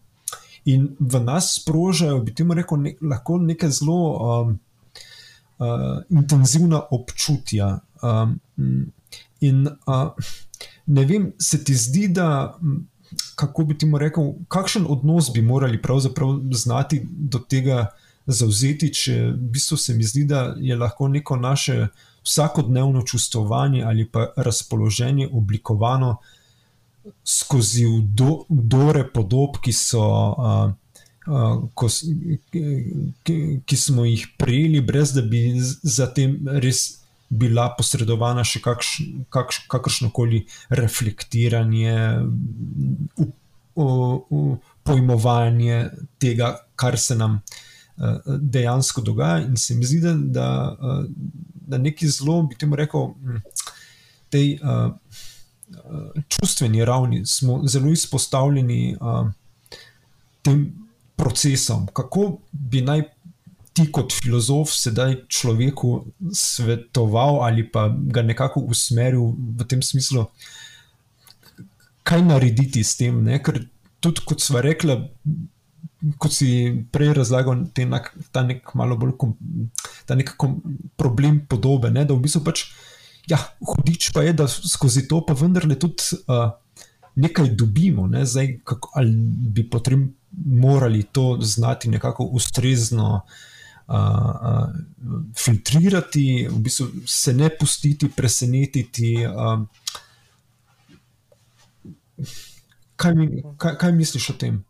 in 0.64 0.96
v 1.00 1.20
nas 1.20 1.54
sprožajo, 1.60 2.20
bi 2.24 2.34
temu 2.34 2.54
rekel, 2.54 2.78
ne, 2.78 2.94
lahko 3.00 3.38
neke 3.38 3.70
zelo 3.70 3.96
um, 4.12 4.58
uh, 5.58 6.02
intenzivna 6.10 6.82
občutja. 6.90 7.78
Um, 8.02 8.40
in 9.40 9.66
uh, 9.66 10.12
ne 10.86 11.04
vem, 11.04 11.32
se 11.38 11.64
ti 11.64 11.74
zdi, 11.74 12.08
da. 12.08 12.58
Kako 13.34 13.64
bi 13.64 13.74
ti 13.74 13.88
rekel, 13.98 14.34
kakšen 14.48 14.84
odnos 14.88 15.32
bi 15.34 15.42
morali 15.42 15.80
pravzaprav 15.82 16.36
znati 16.54 17.00
do 17.10 17.38
tega 17.38 17.88
zauzeti, 18.26 18.92
če 18.94 19.14
v 19.32 19.48
bistvu 19.50 19.76
se 19.76 19.94
mi 19.96 20.04
zdi, 20.06 20.24
da 20.30 20.54
je 20.60 20.76
lahko 20.76 21.08
neko 21.08 21.36
naše 21.36 21.88
vsakodnevno 22.22 23.02
čustvovanje 23.02 23.82
ali 23.82 24.04
pa 24.06 24.28
razpoloženje 24.36 25.28
oblikovano 25.32 26.10
uh, 26.10 26.39
skozi 27.24 27.86
vdore 28.48 29.04
podob, 29.12 29.58
ki, 29.62 29.72
so, 29.72 30.02
uh, 30.02 30.72
uh, 31.26 31.62
ko, 31.74 31.88
ki, 33.24 33.36
ki 33.66 33.76
smo 33.76 34.04
jih 34.04 34.26
prejeli, 34.38 34.80
brez 34.84 35.14
da 35.16 35.22
bi 35.22 35.54
zatem 35.60 36.38
res 36.60 37.00
bila 37.30 37.68
posredovana 37.78 38.42
še 38.44 38.62
kakš, 38.64 38.94
kakš, 39.30 39.62
kakršno 39.70 40.10
koli 40.14 40.42
reflektiranje, 40.74 41.96
u, 43.16 43.28
u, 43.74 43.86
u, 43.86 44.56
pojmovanje 44.82 45.84
tega, 46.18 46.56
kar 46.74 46.98
se 46.98 47.14
nam 47.16 47.38
uh, 47.38 48.18
dejansko 48.26 49.04
dogaja. 49.06 49.44
In 49.46 49.56
se 49.56 49.76
mi 49.78 49.86
zdi, 49.86 50.00
da, 50.02 50.16
da, 50.16 50.48
da 51.70 51.78
nekaj 51.78 52.16
zelo, 52.18 52.42
bi 52.50 52.58
temu 52.58 52.78
rekel, 52.80 53.14
tej. 54.30 54.58
Uh, 54.58 54.90
čustveni 56.28 56.84
ravni 56.84 57.26
smo 57.26 57.60
zelo 57.66 57.90
izpostavljeni 57.92 58.96
uh, 59.00 59.30
tem 60.42 60.72
procesom. 61.16 61.86
Kako 61.92 62.38
bi 62.52 62.80
naj 62.80 63.02
ti, 63.72 63.86
kot 63.92 64.12
filozof, 64.22 64.72
sedaj 64.74 65.16
človeku 65.28 66.04
svetoval 66.34 67.42
ali 67.44 67.66
pa 67.70 67.88
ga 67.88 68.22
nekako 68.22 68.64
usmeril 68.72 69.34
v 69.36 69.66
tem 69.68 69.82
smislu, 69.82 70.26
kaj 72.02 72.24
narediti 72.26 72.84
s 72.84 72.96
tem? 72.96 73.22
Ne? 73.24 73.38
Ker 73.42 73.62
tudi, 74.00 74.24
kot 74.26 74.42
smo 74.42 74.62
rekli. 74.64 74.98
Kot 76.16 76.32
si 76.32 76.48
prej 76.88 77.12
razlagal, 77.12 77.66
ta 78.32 78.42
nek 78.42 78.70
malo 78.74 78.96
bolj 78.96 79.12
kom, 79.20 79.34
ta 80.08 80.16
nek 80.16 80.32
kom, 80.40 80.56
problem 80.96 81.42
podobe, 81.44 81.90
ne, 81.92 82.06
da 82.08 82.16
v 82.16 82.24
bistvu 82.24 82.40
pač 82.46 82.62
ja, 83.30 83.38
hudič 83.60 84.10
pa 84.14 84.22
je, 84.22 84.32
da 84.32 84.48
skozi 84.48 85.06
to 85.08 85.22
pa 85.26 85.34
vendarle 85.38 85.78
tudi 85.78 86.18
uh, 86.26 86.50
nekaj 87.16 87.54
dobimo. 87.58 88.06
Ne? 88.06 88.24
Zdaj, 88.26 88.58
kako, 88.64 88.92
ali 88.94 89.14
bi 89.54 89.66
potem 89.70 90.08
morali 90.46 91.02
to 91.02 91.38
znati 91.40 91.88
nekako 91.88 92.24
ustrezno 92.24 93.14
uh, 93.14 93.94
uh, 93.94 94.68
filtrirati, 95.36 96.48
v 96.50 96.58
bistvu 96.58 96.88
se 97.06 97.34
ne 97.34 97.50
pustiti 97.58 98.08
presenetiti. 98.16 99.16
Uh, 99.26 99.66
kaj, 102.96 103.14
mi, 103.14 103.42
kaj, 103.56 103.76
kaj 103.78 103.92
misliš 103.92 104.30
o 104.30 104.38
tem? 104.38 104.64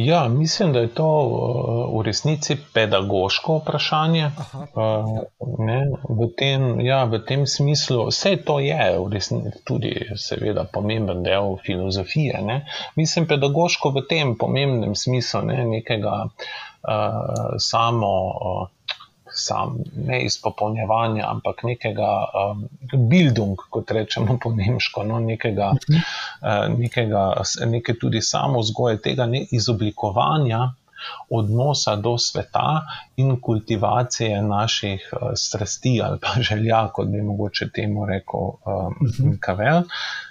Ja, 0.00 0.28
mislim, 0.28 0.72
da 0.72 0.78
je 0.78 0.88
to 0.94 1.06
uh, 1.06 1.98
v 1.98 2.02
resnici 2.06 2.56
pedagoško 2.74 3.56
vprašanje. 3.56 4.26
Uh, 4.26 5.18
ne, 5.58 5.78
v, 6.08 6.28
tem, 6.38 6.80
ja, 6.80 7.00
v 7.04 7.18
tem 7.26 7.46
smislu, 7.46 8.04
vse 8.06 8.36
to 8.46 8.60
je 8.60 8.78
resnici, 9.12 9.58
tudi, 9.66 9.90
seveda, 10.14 10.64
pomemben 10.72 11.22
del 11.26 11.56
filozofije. 11.66 12.38
Ne. 12.46 12.60
Mislim, 12.94 13.26
pedagoško 13.26 13.90
v 13.90 14.06
tem 14.08 14.36
pomembnem 14.38 14.94
smislu 14.94 15.42
ne, 15.50 15.64
nekega 15.66 16.16
uh, 16.28 17.56
samo. 17.58 18.14
Uh, 18.54 18.66
sam, 19.38 19.78
ne 20.06 20.22
izpopolnjevanja, 20.24 21.24
ampak 21.28 21.62
nekega 21.68 22.10
um, 22.26 22.66
bildung, 23.10 23.56
kot 23.70 23.90
rečemo 23.90 24.38
po 24.42 24.52
nemško, 24.54 25.04
no, 25.08 25.20
nekega, 25.20 25.72
uh, 25.88 26.66
nekega, 26.78 27.24
neke 27.66 27.94
tudi 28.00 28.22
samo 28.22 28.60
vzgoje 28.60 29.02
tega 29.08 29.26
ne 29.26 29.46
izoblikovanja. 29.50 30.68
Odnosa 31.30 31.92
do 31.96 32.16
sveta 32.18 32.82
in 33.16 33.36
kultivacije 33.40 34.40
naših 34.42 35.04
uh, 35.12 35.28
strasti 35.38 36.00
ali 36.04 36.18
pa 36.18 36.42
želja, 36.42 36.88
kot 36.92 37.08
bi 37.08 37.22
mogoče 37.22 37.68
temu 37.74 38.06
rekel 38.06 38.40
um, 38.40 39.38
Kavel. 39.40 39.82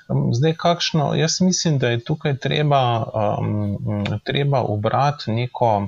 Um, 0.08 0.34
zdaj, 0.34 0.54
kakšno, 0.54 1.14
jaz 1.16 1.42
mislim, 1.42 1.80
da 1.80 1.90
je 1.90 2.04
tukaj 2.04 2.38
treba, 2.38 2.82
um, 3.40 4.06
treba 4.24 4.62
obrati 4.62 5.32
neko 5.32 5.88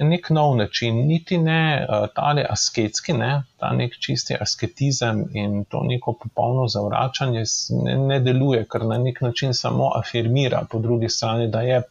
nek 0.00 0.30
nov 0.30 0.56
način, 0.56 1.06
niti 1.06 1.38
ne 1.38 1.86
ta 2.14 2.34
asketski, 2.48 3.12
ne, 3.12 3.42
ta 3.58 3.72
nek 3.72 3.96
čisti 3.98 4.36
asketizem 4.40 5.24
in 5.34 5.64
to 5.64 5.82
neko 5.82 6.12
popolno 6.22 6.68
zavračanje 6.68 7.42
ne, 7.84 7.96
ne 7.96 8.20
deluje, 8.20 8.64
ker 8.70 8.86
na 8.86 8.98
nek 8.98 9.20
način 9.20 9.54
samo 9.54 9.90
afirmira, 9.96 10.62
po 10.70 10.78
drugi 10.78 11.08
strani, 11.08 11.48
da 11.48 11.60
je 11.60 11.82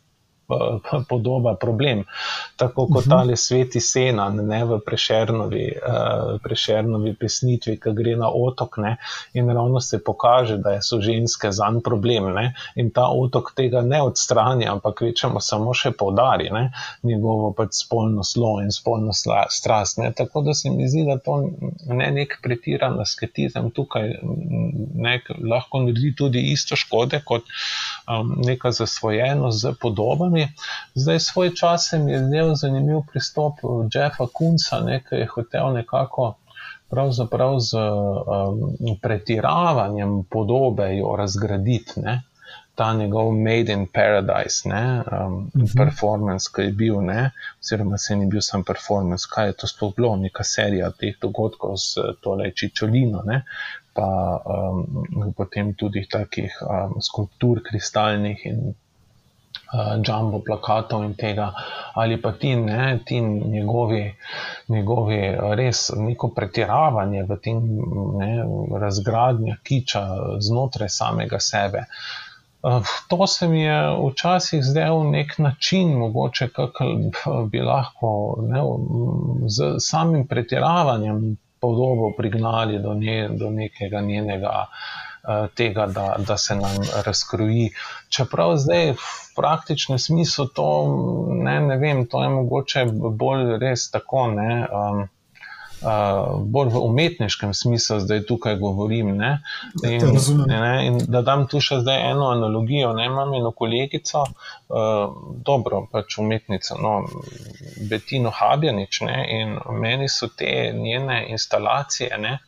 podoba 1.10 1.56
problem. 1.56 2.04
Tako 2.56 2.88
kot 2.88 2.90
uh 2.90 3.08
mhm. 3.08 3.12
-huh. 3.12 3.20
tale 3.20 3.36
sveti 3.36 3.80
sena, 3.80 4.30
ne 4.30 4.66
v 4.66 4.80
prešernovi, 4.86 5.72
uh, 5.88 6.42
prešernovi 6.44 7.16
pesnitvi, 7.16 7.80
ki 7.80 7.94
gre 7.94 8.16
na 8.16 8.30
otok 8.30 8.78
ne, 8.78 8.98
in 9.34 9.50
ravno 9.50 9.82
se 9.82 10.04
pokaže, 10.04 10.58
da 10.58 10.82
so 10.82 11.02
ženske 11.02 11.52
za 11.52 11.66
en 11.68 11.82
problem. 11.82 12.34
Ne, 12.34 12.54
in 12.76 12.92
ta 12.92 13.08
otok 13.08 13.52
tega 13.56 13.82
ne 13.82 14.02
odstranja, 14.02 14.72
ampak 14.72 15.02
večemo 15.02 15.40
samo 15.40 15.74
še 15.74 15.92
poudari 15.92 16.50
ne, 16.50 16.72
njegovo 17.04 17.54
pač 17.54 17.70
spolno 17.72 18.24
slo 18.24 18.62
in 18.62 18.72
spolno 18.72 19.12
strast. 19.50 19.98
Ne. 19.98 20.12
Tako 20.14 20.42
da 20.42 20.54
se 20.54 20.70
mi 20.70 20.88
zdi, 20.90 21.06
da 21.06 21.18
to 21.18 21.50
ne 21.88 22.12
nek 22.12 22.40
pretiran 22.44 23.00
asketizem 23.00 23.72
tukaj 23.72 24.10
ne, 24.96 25.22
lahko 25.50 25.84
naredi 25.84 26.14
tudi 26.18 26.42
isto 26.52 26.76
škode 26.76 27.22
kot 27.26 27.44
um, 28.08 28.36
neka 28.46 28.72
zasvojenost 28.72 29.62
z 29.62 29.74
podobami. 29.82 30.39
Zdaj, 30.96 31.20
svoj 31.20 31.56
čas 31.56 31.90
se 31.90 32.00
mi 32.00 32.12
je 32.12 32.24
zdel 32.26 32.56
zanimiv 32.56 33.02
pristop 33.12 33.64
Jeffa 33.94 34.28
Kunca, 34.34 34.82
ki 35.10 35.24
je 35.24 35.28
hotel 35.36 35.74
nekako. 35.74 36.36
Pravzaprav 36.90 37.60
z 37.62 37.78
um, 37.78 38.96
pretiravanjem 39.02 40.24
podobe 40.30 40.96
jo 40.98 41.14
razgraditi, 41.18 42.02
ne? 42.02 42.22
ta 42.80 42.94
njegov 42.94 43.32
Made 43.36 43.74
in 43.74 43.88
Paradise, 43.94 44.70
ne? 44.70 45.04
Um, 45.12 45.36
uh 45.36 45.56
mhm. 45.56 45.66
-huh. 45.66 45.78
performance, 45.78 46.50
ki 46.56 46.62
je 46.62 46.72
bil, 46.72 47.02
ne? 47.02 47.32
oziroma 47.60 47.98
se 47.98 48.16
ni 48.16 48.26
bil 48.26 48.42
sam 48.42 48.64
performance, 48.64 49.28
kaj 49.34 49.48
je 49.48 49.54
to 49.54 49.68
sploh 49.68 49.96
bilo, 49.96 50.16
neka 50.16 50.44
serija 50.44 50.92
teh 50.92 51.16
dogodkov 51.22 51.74
s 51.78 51.98
tole 52.22 52.52
Čičolino, 52.56 53.24
ne? 53.26 53.44
pa 53.94 54.10
um, 54.46 55.34
potem 55.38 55.74
tudi 55.74 56.08
takih 56.12 56.52
um, 56.62 57.02
skulptur, 57.02 57.60
kristalnih 57.70 58.46
in 58.46 58.74
jumbo 60.06 60.40
plakatov 60.40 61.04
in 61.04 61.14
tega, 61.14 61.52
ali 61.94 62.22
pa 62.22 62.32
ti, 62.32 62.56
ne, 62.56 63.00
ti 63.06 63.22
njegovi, 63.22 64.16
njegovi 64.68 65.20
res 65.56 65.90
neko 65.96 66.32
pretiravanje 66.36 67.24
v 67.24 67.38
tem 67.44 67.60
ne, 68.18 68.32
razgradnja 68.80 69.60
kiča 69.64 70.06
znotraj 70.40 70.90
samega 70.90 71.40
sebe. 71.40 71.86
Uh, 72.62 72.84
to 73.08 73.28
se 73.28 73.48
mi 73.48 73.62
je 73.62 73.78
včasih 74.10 74.64
zdel 74.64 75.06
nek 75.12 75.38
način, 75.38 75.94
mogoče 75.98 76.50
kako 76.50 76.86
bi 77.52 77.62
lahko 77.62 78.10
ne, 78.48 78.64
z 79.48 79.76
samim 79.80 80.28
pretiravanjem 80.28 81.38
podobo 81.60 82.12
prignali 82.18 82.80
do, 82.80 82.94
nje, 82.94 83.30
do 83.32 83.50
nekega 83.50 84.02
njenega 84.02 84.66
uh, 84.66 85.09
tega, 85.56 85.86
da, 85.86 86.16
da 86.28 86.38
se 86.38 86.56
nam 86.56 86.82
razkroji. 87.06 87.70
Čeprav 88.10 88.56
zdaj 88.58 88.92
v 88.94 89.06
praktičnem 89.36 90.00
smislu 90.00 90.48
to 90.56 90.70
ne, 91.30 91.60
ne 91.62 91.78
vem, 91.78 92.06
to 92.08 92.24
je 92.24 92.30
mogoče 92.30 92.86
bolj 92.94 93.58
res 93.62 93.90
tako. 93.92 94.28
Ne, 94.36 94.68
um, 94.72 95.08
uh, 95.82 96.42
bolj 96.44 96.70
v 96.70 96.82
umetniškem 96.84 97.54
smislu, 97.54 98.00
zdaj 98.00 98.24
tukaj 98.26 98.56
govorim. 98.56 99.16
Ne? 99.18 99.42
In, 99.84 100.02
ne, 100.48 100.88
in 100.88 101.00
da 101.08 101.22
dam 101.22 101.48
tu 101.48 101.62
še 101.64 101.80
eno 101.94 102.30
analogijo. 102.34 102.94
Ne? 102.94 103.06
Imam 103.06 103.34
eno 103.34 103.52
kolegico, 103.52 104.26
uh, 104.26 105.16
dobro, 105.46 105.86
pač 105.92 106.18
umetnico, 106.20 106.78
no, 106.82 106.94
Betino 107.90 108.34
Habjanič, 108.36 109.02
ne? 109.08 109.18
in 109.40 109.58
meni 109.80 110.10
so 110.10 110.28
te 110.28 110.72
njene 110.76 111.26
instalacije. 111.30 112.18
Ne? 112.20 112.40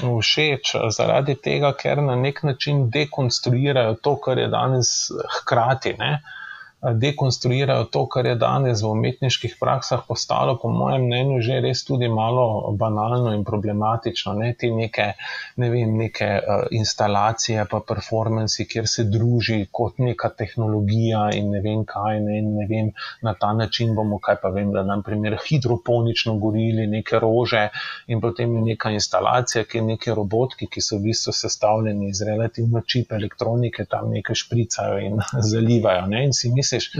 Všeč 0.00 0.70
zaradi 0.96 1.34
tega, 1.36 1.72
ker 1.76 2.00
na 2.02 2.14
nek 2.16 2.42
način 2.48 2.86
dekonstruirajo 2.90 3.98
to, 4.00 4.14
kar 4.16 4.38
je 4.38 4.48
danes 4.48 4.92
hkrati. 5.36 5.92
Ne? 5.98 6.12
Dekonstruirajo 6.82 7.84
to, 7.84 8.06
kar 8.10 8.26
je 8.26 8.34
danes 8.34 8.82
v 8.82 8.90
umetniških 8.90 9.54
praksah 9.60 10.02
postalo, 10.08 10.56
po 10.58 10.68
mojem 10.68 11.04
mnenju, 11.06 11.38
že 11.40 11.60
res 11.62 11.84
tudi 11.86 12.08
malo 12.10 12.72
banalno 12.78 13.34
in 13.36 13.44
problematično. 13.46 14.34
Ne 14.34 14.54
te 14.58 14.70
neke, 14.74 15.12
ne 15.62 15.70
vem, 15.70 15.94
neke 15.98 16.26
uh, 16.26 16.64
instalacije, 16.74 17.66
pa 17.70 17.80
performanci, 17.86 18.66
kjer 18.66 18.88
se 18.90 19.04
druži 19.04 19.66
kot 19.70 20.00
neka 20.02 20.32
tehnologija 20.38 21.28
in 21.38 21.52
ne 21.54 21.60
vem 21.62 21.84
kaj, 21.86 22.18
ne, 22.20 22.40
ne 22.42 22.66
vem, 22.66 22.90
na 23.22 23.34
ta 23.38 23.52
način 23.54 23.94
bomo, 23.94 24.18
kaj 24.18 24.40
pa 24.42 24.50
vem, 24.50 24.72
da 24.74 24.82
nam 24.82 25.06
primer 25.06 25.38
hidroponično 25.46 26.34
gorili 26.42 26.88
neke 26.90 27.22
rože 27.22 27.68
in 28.10 28.20
potem 28.20 28.56
je 28.56 28.64
neka 28.72 28.90
instalacija, 28.90 29.64
ki 29.70 29.78
je 29.78 29.84
neke 29.92 30.14
robotki, 30.18 30.66
ki 30.66 30.82
so 30.82 30.98
v 30.98 31.06
bistvu 31.06 31.36
sestavljeni 31.36 32.10
iz 32.10 32.22
relativno 32.26 32.82
čip 32.82 33.12
elektronike, 33.12 33.86
tam 33.86 34.10
nekaj 34.10 34.42
špricajo 34.42 34.98
in 34.98 35.22
zalivajo. 35.52 36.10
Ne, 36.10 36.26
in 36.26 36.34
si 36.34 36.50
mislim, 36.50 36.71
misliš, 36.72 36.90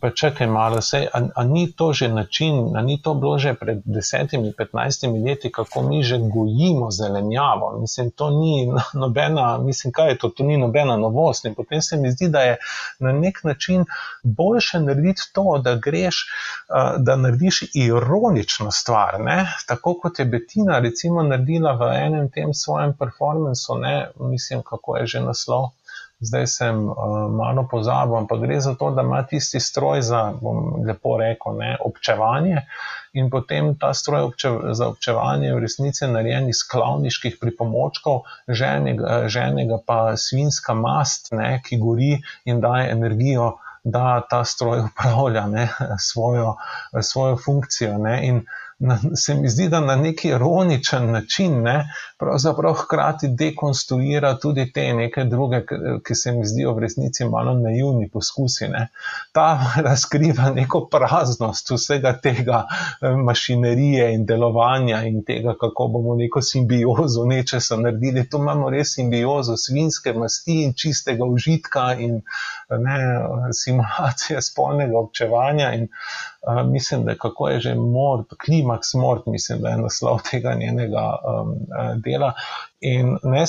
pa 0.00 0.10
čakaj 0.10 0.46
malo, 0.46 0.80
sej, 0.80 1.06
a, 1.12 1.20
a 1.34 1.44
ni 1.44 1.72
to 1.72 1.92
že 1.92 2.08
način, 2.08 2.76
a 2.76 2.82
ni 2.82 3.02
to 3.02 3.14
bilo 3.14 3.38
že 3.38 3.54
pred 3.54 3.82
desetimi, 3.84 4.52
petnajstimi 4.58 5.28
leti, 5.28 5.52
kako 5.52 5.82
mi 5.82 6.02
že 6.02 6.18
gojimo 6.18 6.90
zelenjavo. 6.90 7.78
Mislim, 7.80 8.10
to 8.10 8.30
ni 8.30 8.72
nobena, 8.94 9.58
mislim, 9.58 9.92
kaj 9.92 10.08
je 10.08 10.18
to, 10.18 10.28
to 10.28 10.44
ni 10.44 10.56
nobena 10.56 10.96
novost. 10.96 11.44
In 11.44 11.54
potem 11.54 11.82
se 11.82 11.96
mi 11.96 12.10
zdi, 12.10 12.28
da 12.28 12.40
je 12.40 12.56
na 12.98 13.12
nek 13.12 13.44
način 13.44 13.84
boljše 14.22 14.80
narediti 14.80 15.22
to, 15.32 15.60
da 15.64 15.74
greš, 15.74 16.26
da 16.98 17.16
narediš 17.16 17.62
ironično 17.74 18.70
stvar. 18.70 19.20
Ne? 19.20 19.52
Tako 19.66 19.94
kot 20.02 20.18
je 20.18 20.24
Betina 20.24 20.78
recimo 20.78 21.22
naredila 21.22 21.72
v 21.72 21.92
enem 22.06 22.30
tem 22.30 22.54
svojem 22.54 22.96
performancu, 22.98 23.78
ne? 23.78 24.10
mislim, 24.20 24.62
kako 24.62 24.96
je 24.96 25.06
že 25.06 25.20
naslov 25.20 25.70
zdaj 26.22 26.46
sem 26.46 26.78
uh, 26.88 26.96
malo 27.30 27.66
pozabil, 27.70 28.16
ampak 28.16 28.40
gre 28.40 28.60
za 28.60 28.74
to, 28.78 28.90
da 28.90 29.02
ima 29.02 29.22
tisti 29.26 29.60
stroj 29.60 30.02
za, 30.02 30.22
bom 30.40 30.84
lepo 30.86 31.16
rekel, 31.18 31.56
ne, 31.58 31.76
občevanje. 31.84 32.62
In 33.12 33.28
potem 33.30 33.74
ta 33.76 33.92
stroj 33.94 34.28
obče, 34.30 34.50
za 34.72 34.88
občevanje 34.88 35.50
je 35.50 35.54
v 35.54 35.64
resnici 35.66 36.06
narejen 36.08 36.48
iz 36.48 36.62
klavniških 36.70 37.36
pripomočkov, 37.40 38.22
ženega, 38.48 39.26
ženega 39.28 39.82
pa 39.86 40.16
svinska 40.16 40.74
mast, 40.74 41.32
ne, 41.36 41.58
ki 41.66 41.76
gori 41.82 42.14
in 42.44 42.62
daje 42.64 42.88
energijo, 42.94 43.56
da 43.84 44.22
ta 44.30 44.44
stroj 44.44 44.86
upravlja 44.86 45.46
ne, 45.46 45.68
svojo, 46.10 46.56
svojo 47.00 47.36
funkcijo. 47.36 47.98
Ne. 47.98 48.20
In 48.28 48.44
na, 48.82 48.98
se 49.14 49.34
mi 49.34 49.48
zdi, 49.48 49.68
da 49.68 49.80
na 49.80 49.96
neki 49.96 50.28
ironičen 50.28 51.10
način, 51.10 51.62
ne, 51.62 51.88
pravzaprav 52.18 52.74
hkrati 52.74 53.28
dekonstruira 53.28 54.38
tudi 54.38 54.72
te 54.72 54.92
neke 54.94 55.24
druge, 55.24 55.60
ki 56.06 56.14
se 56.14 56.32
mi 56.32 56.46
zdijo 56.46 56.74
v 56.74 56.82
resnici 56.84 57.24
malo 57.24 57.54
naivni 57.54 58.08
poskusi. 58.10 58.68
Ne. 58.68 58.88
Ta 59.32 59.46
razkriva 59.86 60.50
neko 60.50 60.86
praznost 60.90 61.70
vsega 61.70 62.12
tega 62.22 62.64
eh, 62.66 63.16
mašinerije 63.16 64.12
in 64.14 64.26
delovanja 64.26 65.02
in 65.06 65.22
tega, 65.24 65.54
kako 65.60 65.88
bomo 65.88 66.14
neko 66.18 66.42
simbiozo 66.42 67.26
nečesa 67.26 67.76
naredili. 67.76 68.28
Tu 68.28 68.42
imamo 68.42 68.70
res 68.70 68.94
simbiozo 68.94 69.56
svinske 69.56 70.12
masti 70.12 70.62
in 70.64 70.74
čistega 70.74 71.24
užitka 71.24 71.92
in 71.98 72.20
ne, 72.70 72.98
simulacije 73.52 74.42
spolnega 74.42 74.98
občevanja. 74.98 75.72
In, 75.72 75.82
uh, 75.82 76.66
mislim, 76.66 77.04
da 77.04 77.10
je 77.10 77.18
kako 77.18 77.48
je 77.48 77.60
že 77.60 77.74
mord, 77.74 78.26
klimaks 78.72 78.94
mord, 78.94 79.22
mislim, 79.26 79.60
da 79.60 79.68
je 79.68 79.76
naslov 79.76 80.20
tega 80.30 80.54
njenega 80.54 81.16
um, 81.24 81.54
dela. 82.04 82.32
In 82.84 83.18
ne, 83.22 83.44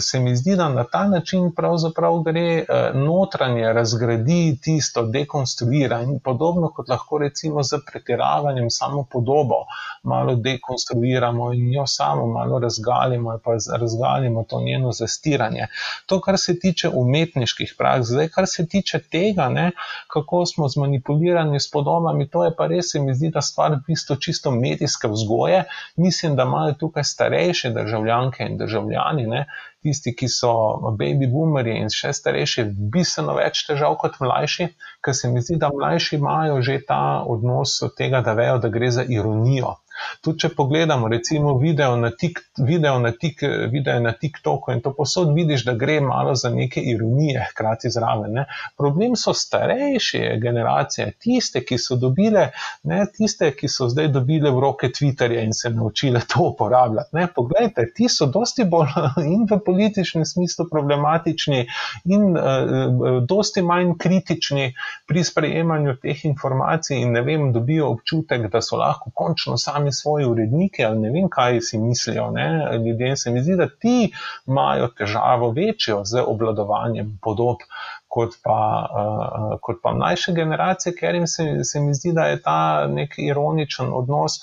se 0.00 0.20
mi 0.20 0.36
zdi, 0.36 0.56
da 0.56 0.68
na 0.68 0.82
ta 0.84 1.04
način 1.08 1.52
pravzaprav 1.54 2.16
gre 2.26 2.40
eh, 2.58 2.64
notranje 2.94 3.72
razgradi 3.72 4.58
tisto, 4.62 5.04
dekonstruira 5.06 6.00
in 6.02 6.18
podobno 6.18 6.70
kot 6.74 6.88
lahko 6.88 7.18
recimo 7.18 7.62
z 7.62 7.78
pretiravanjem 7.86 8.70
samo 8.70 9.04
podobo, 9.12 9.60
malo 10.02 10.34
dekonstruiramo 10.34 11.52
in 11.52 11.68
jo 11.72 11.86
samo 11.86 12.26
malo 12.26 12.58
razgalimo, 12.58 13.38
pa 13.44 13.52
razgalimo 13.80 14.44
to 14.48 14.60
njeno 14.60 14.92
zastiranje. 14.92 15.66
To, 16.06 16.20
kar 16.20 16.38
se 16.38 16.58
tiče 16.58 16.88
umetniških 16.88 17.74
praks, 17.78 18.06
zdaj, 18.06 18.28
kar 18.28 18.46
se 18.48 18.66
tiče 18.66 18.98
tega, 18.98 19.48
ne, 19.48 19.70
kako 20.06 20.46
smo 20.46 20.68
zmanipulirani 20.68 21.60
s 21.60 21.70
podobami, 21.70 22.28
to 22.28 22.44
je 22.44 22.56
pa 22.56 22.66
res, 22.66 22.90
se 22.90 23.00
mi 23.00 23.14
zdi, 23.14 23.30
da 23.30 23.40
stvar 23.40 23.78
v 23.78 23.80
bistvu 23.86 24.16
čisto 24.16 24.50
medijske 24.50 25.08
vzgoje. 25.08 25.64
Mislim, 25.96 26.36
da 26.36 26.42
imajo 26.42 26.74
tukaj 26.74 27.04
starejše 27.04 27.70
državljanke 27.70 28.42
in 28.50 28.58
državljane 28.58 28.71
državljani, 28.72 29.26
ne, 29.26 29.46
tisti, 29.82 30.14
ki 30.16 30.28
so 30.28 30.52
baby 30.98 31.28
boomeri 31.30 31.76
in 31.80 31.90
še 31.92 32.12
starejši, 32.16 32.64
bistveno 32.94 33.36
več 33.36 33.64
težav 33.68 33.96
kot 34.00 34.18
mlajši, 34.22 34.68
ker 35.04 35.16
se 35.16 35.30
mi 35.30 35.42
zdi, 35.42 35.58
da 35.60 35.72
mlajši 35.74 36.16
imajo 36.16 36.60
že 36.62 36.80
ta 36.88 37.22
odnos 37.26 37.80
od 37.82 37.96
tega, 37.98 38.22
da 38.22 38.36
vejo, 38.38 38.58
da 38.62 38.68
gre 38.72 38.90
za 38.90 39.04
ironijo. 39.04 39.76
Tudi 40.22 40.38
če 40.44 40.48
pogledamo, 40.56 41.08
recimo, 41.08 41.56
video 41.58 41.96
na, 41.96 42.10
tik, 42.10 42.40
video, 42.58 42.98
na 43.02 43.12
tik, 43.12 43.42
video 43.72 44.00
na 44.00 44.12
TikToku 44.12 44.72
in 44.72 44.80
to 44.84 44.92
posod 44.94 45.32
vidiš, 45.34 45.64
da 45.66 45.74
gre 45.78 46.00
malo 46.00 46.34
za 46.38 46.50
neke 46.50 46.80
ironije, 46.80 47.46
hkrati 47.50 47.90
zraven. 47.90 48.32
Ne. 48.32 48.44
Problem 48.78 49.16
so 49.16 49.34
starejše 49.34 50.36
generacije, 50.42 51.12
tiste, 51.18 51.64
ki 51.66 51.78
so 51.78 51.96
dobile, 51.96 52.48
ne, 52.88 53.02
tiste, 53.16 53.50
ki 53.56 53.68
so 53.68 53.88
zdaj 53.90 54.12
dobile 54.14 54.50
v 54.50 54.62
roke 54.62 54.92
Twitterja 54.94 55.42
in 55.44 55.54
se 55.56 55.70
naučile 55.70 56.22
to 56.28 56.48
uporabljati. 56.52 57.16
Ne. 57.16 57.26
Poglejte, 57.34 57.88
ti 57.94 58.08
so 58.08 58.26
dosti 58.30 58.64
bolj 58.64 58.94
in 59.34 59.46
v 59.50 59.58
političnem 59.66 60.26
smislu 60.28 60.68
problematični 60.70 61.66
in 62.04 62.36
uh, 62.36 63.22
dosti 63.28 63.62
manj 63.62 63.96
kritični 63.98 64.70
pri 65.06 65.24
sprejemanju 65.24 65.96
teh 66.02 66.24
informacij 66.24 67.00
in 67.02 67.12
ne 67.12 67.22
vem, 67.26 67.50
dobijo 67.52 67.90
občutek, 67.96 68.46
da 68.52 68.62
so 68.62 68.78
lahko 68.78 69.10
končno 69.14 69.58
sami 69.58 69.81
svoji 69.90 70.26
uredniki 70.26 70.84
ali 70.84 71.00
ne 71.00 71.10
vem, 71.10 71.28
kaj 71.30 71.60
si 71.60 71.78
mislijo. 71.78 72.30
Ne? 72.30 72.78
Ljudem 72.86 73.16
se 73.16 73.30
mi 73.30 73.42
zdi, 73.42 73.56
da 73.56 73.66
ti 73.68 74.12
imajo 74.46 74.88
težavo 74.98 75.50
večjo 75.50 76.04
z 76.04 76.22
obladovanjem 76.26 77.18
podob. 77.22 77.66
Kot 78.12 78.34
pa, 78.44 78.88
uh, 78.92 79.58
kot 79.60 79.78
pa 79.82 79.94
mlajše 79.96 80.32
generacije, 80.36 80.92
ker 80.92 81.14
jim 81.14 81.26
se, 81.26 81.64
se 81.64 81.80
mi 81.80 81.94
zdi, 81.94 82.12
da 82.12 82.26
je 82.28 82.42
ta 82.42 82.86
nek 82.86 83.14
ironičen 83.16 83.88
odnos 83.88 84.36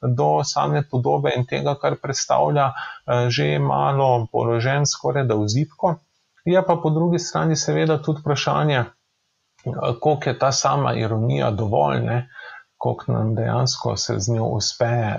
do 0.00 0.44
same 0.44 0.84
podobe 0.90 1.32
in 1.36 1.42
tega, 1.46 1.74
kar 1.74 1.96
predstavlja, 2.02 2.68
uh, 2.70 3.26
že 3.28 3.58
malo 3.58 4.28
položen, 4.32 4.86
skoraj 4.86 5.26
da 5.26 5.34
v 5.34 5.48
zipko. 5.50 5.96
Je 6.46 6.62
pa 6.62 6.76
po 6.82 6.90
drugi 6.90 7.18
strani, 7.18 7.56
seveda, 7.56 7.98
tudi 8.02 8.22
vprašanje, 8.22 8.84
koliko 10.00 10.30
je 10.30 10.38
ta 10.38 10.52
sama 10.52 10.94
ironija 10.94 11.50
dovolj, 11.50 12.00
ne? 12.00 12.28
Koliko 12.78 13.12
nam 13.12 13.34
dejansko 13.34 13.96
se 13.96 14.14
z 14.18 14.32
njo 14.32 14.44
uspe 14.44 14.84
uh, 14.84 15.14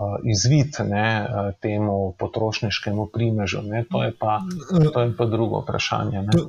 uh, 0.00 0.16
izviti 0.24 0.82
ne, 0.82 1.26
temu 1.60 2.14
potrošniškemu 2.18 3.06
primežu. 3.06 3.58
To 3.90 4.02
je, 4.04 4.12
pa, 4.18 4.40
to 4.94 5.00
je 5.00 5.16
pa 5.16 5.26
drugo 5.26 5.60
vprašanje. 5.60 6.26
To, 6.32 6.48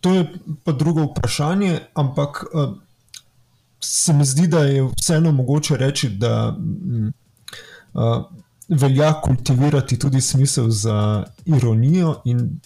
to 0.00 0.14
je 0.14 0.26
pa 0.64 0.72
drugo 0.72 1.02
vprašanje, 1.02 1.78
ampak 1.94 2.44
uh, 2.54 2.76
se 3.80 4.12
mi 4.12 4.24
zdi, 4.24 4.46
da 4.48 4.64
je 4.64 4.88
vseeno 4.96 5.32
mogoče 5.32 5.76
reči, 5.76 6.08
da. 6.08 6.56
Uh, 7.94 8.24
Velja 8.70 9.08
kultivirati 9.20 9.98
tudi 9.98 10.20
smisel 10.20 10.68
za 10.70 11.24
ironijo, 11.44 12.20
in 12.24 12.60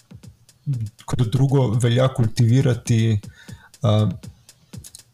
kot 1.05 1.19
drugo, 1.33 1.67
velja 1.81 2.07
kultivirati 2.13 3.19
uh, 3.81 4.11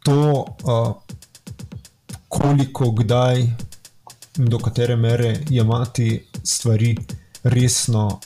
to, 0.03 0.45
uh, 0.63 1.11
koliko, 2.41 2.91
kdaj 2.91 3.47
do 4.35 4.59
katere 4.59 4.95
mere 4.95 5.39
imati 5.49 6.25
stvari 6.43 6.97
resno, 7.43 8.19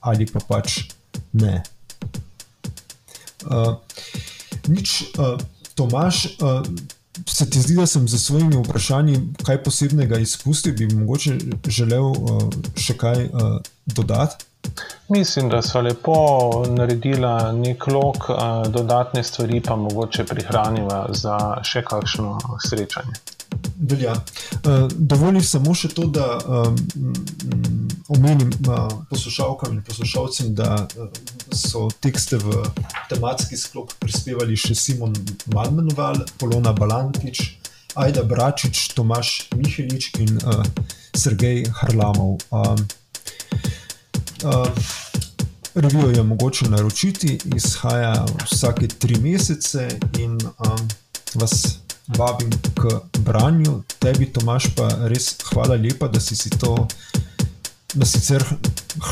ali 0.00 0.26
pa 0.26 0.40
pač 0.48 0.78
ne. 1.32 1.62
Uh, 3.46 3.76
nič, 4.68 5.02
uh, 5.18 5.38
Tomaš, 5.74 6.24
uh, 6.26 6.66
se 7.26 7.50
ti 7.50 7.60
zdi, 7.60 7.76
da 7.76 7.86
sem 7.86 8.08
za 8.08 8.18
svojimi 8.18 8.56
vprašanji 8.56 9.20
kaj 9.44 9.62
posebnega 9.62 10.18
izpustil, 10.18 10.74
bi 10.74 10.88
mogoče 10.94 11.38
želel 11.68 12.10
uh, 12.10 12.42
še 12.76 12.96
kaj 12.98 13.24
uh, 13.24 13.56
dodati? 13.86 14.44
Mislim, 15.08 15.48
da 15.48 15.62
so 15.62 15.80
lepo 15.80 16.16
naredila 16.68 17.52
nek 17.52 17.86
lok, 17.86 18.26
dodatne 18.74 19.22
stvari 19.22 19.60
pa 19.62 19.76
mogoče 19.76 20.24
prihranila 20.26 21.06
za 21.14 21.38
še 21.62 21.84
kakšno 21.86 22.38
srečanje. 22.66 23.35
Velja. 23.78 24.14
Dovolj 24.96 25.42
samo 25.44 25.74
še 25.76 25.90
to, 25.94 26.06
da 26.08 26.38
omenim 28.08 28.52
poslušalkam 29.10 29.76
in 29.76 29.82
poslušalcem, 29.84 30.54
da 30.54 30.86
so 31.52 31.88
tekste 32.00 32.38
v 32.40 32.62
tematski 33.10 33.58
sklop 33.60 33.92
prispevali 34.00 34.56
še 34.56 34.74
Simon 34.74 35.14
Malmenoval, 35.52 36.24
Polona 36.40 36.72
Balantič, 36.76 37.56
Aida 37.96 38.22
Bračič, 38.22 38.92
Tomaš 38.96 39.48
Mihelič 39.56 40.12
in 40.20 40.38
Sergej 41.16 41.64
Harlamov. 41.80 42.38
Uh, 44.44 44.68
revijo 45.74 46.10
je 46.10 46.22
mogoče 46.22 46.68
naročiti, 46.68 47.38
izhaja 47.56 48.26
vsake 48.44 48.88
tri 48.88 49.16
mesece 49.20 49.88
in 50.18 50.32
um, 50.32 50.88
vas 51.34 51.78
vabim 52.08 52.50
k 52.74 53.00
branju. 53.18 53.82
Tebi, 53.98 54.26
Tomaš, 54.32 54.70
pa 54.76 54.88
res 55.10 55.34
hvala 55.52 55.74
lepa, 55.74 56.08
da 56.08 56.20
si, 56.20 56.36
si 56.36 56.50
to 56.50 56.86
na 57.94 58.06
sicer 58.06 58.44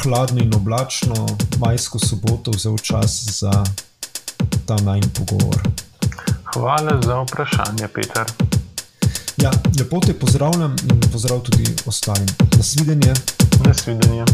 hladno 0.03 0.43
in 0.43 0.55
oblačno 0.55 1.27
majsko 1.59 1.99
soboto 1.99 2.51
vzel 2.51 2.79
čas 2.79 3.41
za 3.41 3.53
ta 4.67 4.77
najn 4.77 5.05
pogovor. 5.15 5.63
Hvala 6.55 7.01
za 7.03 7.21
vprašanje, 7.23 7.89
Peter. 7.95 8.27
Ja, 9.37 9.51
lepo 9.79 10.01
te 10.01 10.15
pozdravljam 10.15 10.77
in 10.91 11.01
pozdrav 11.13 11.41
tudi 11.41 11.65
ostalim. 11.87 12.29
Nasvidenje. 12.57 13.15
Nasvidenje. 13.67 14.25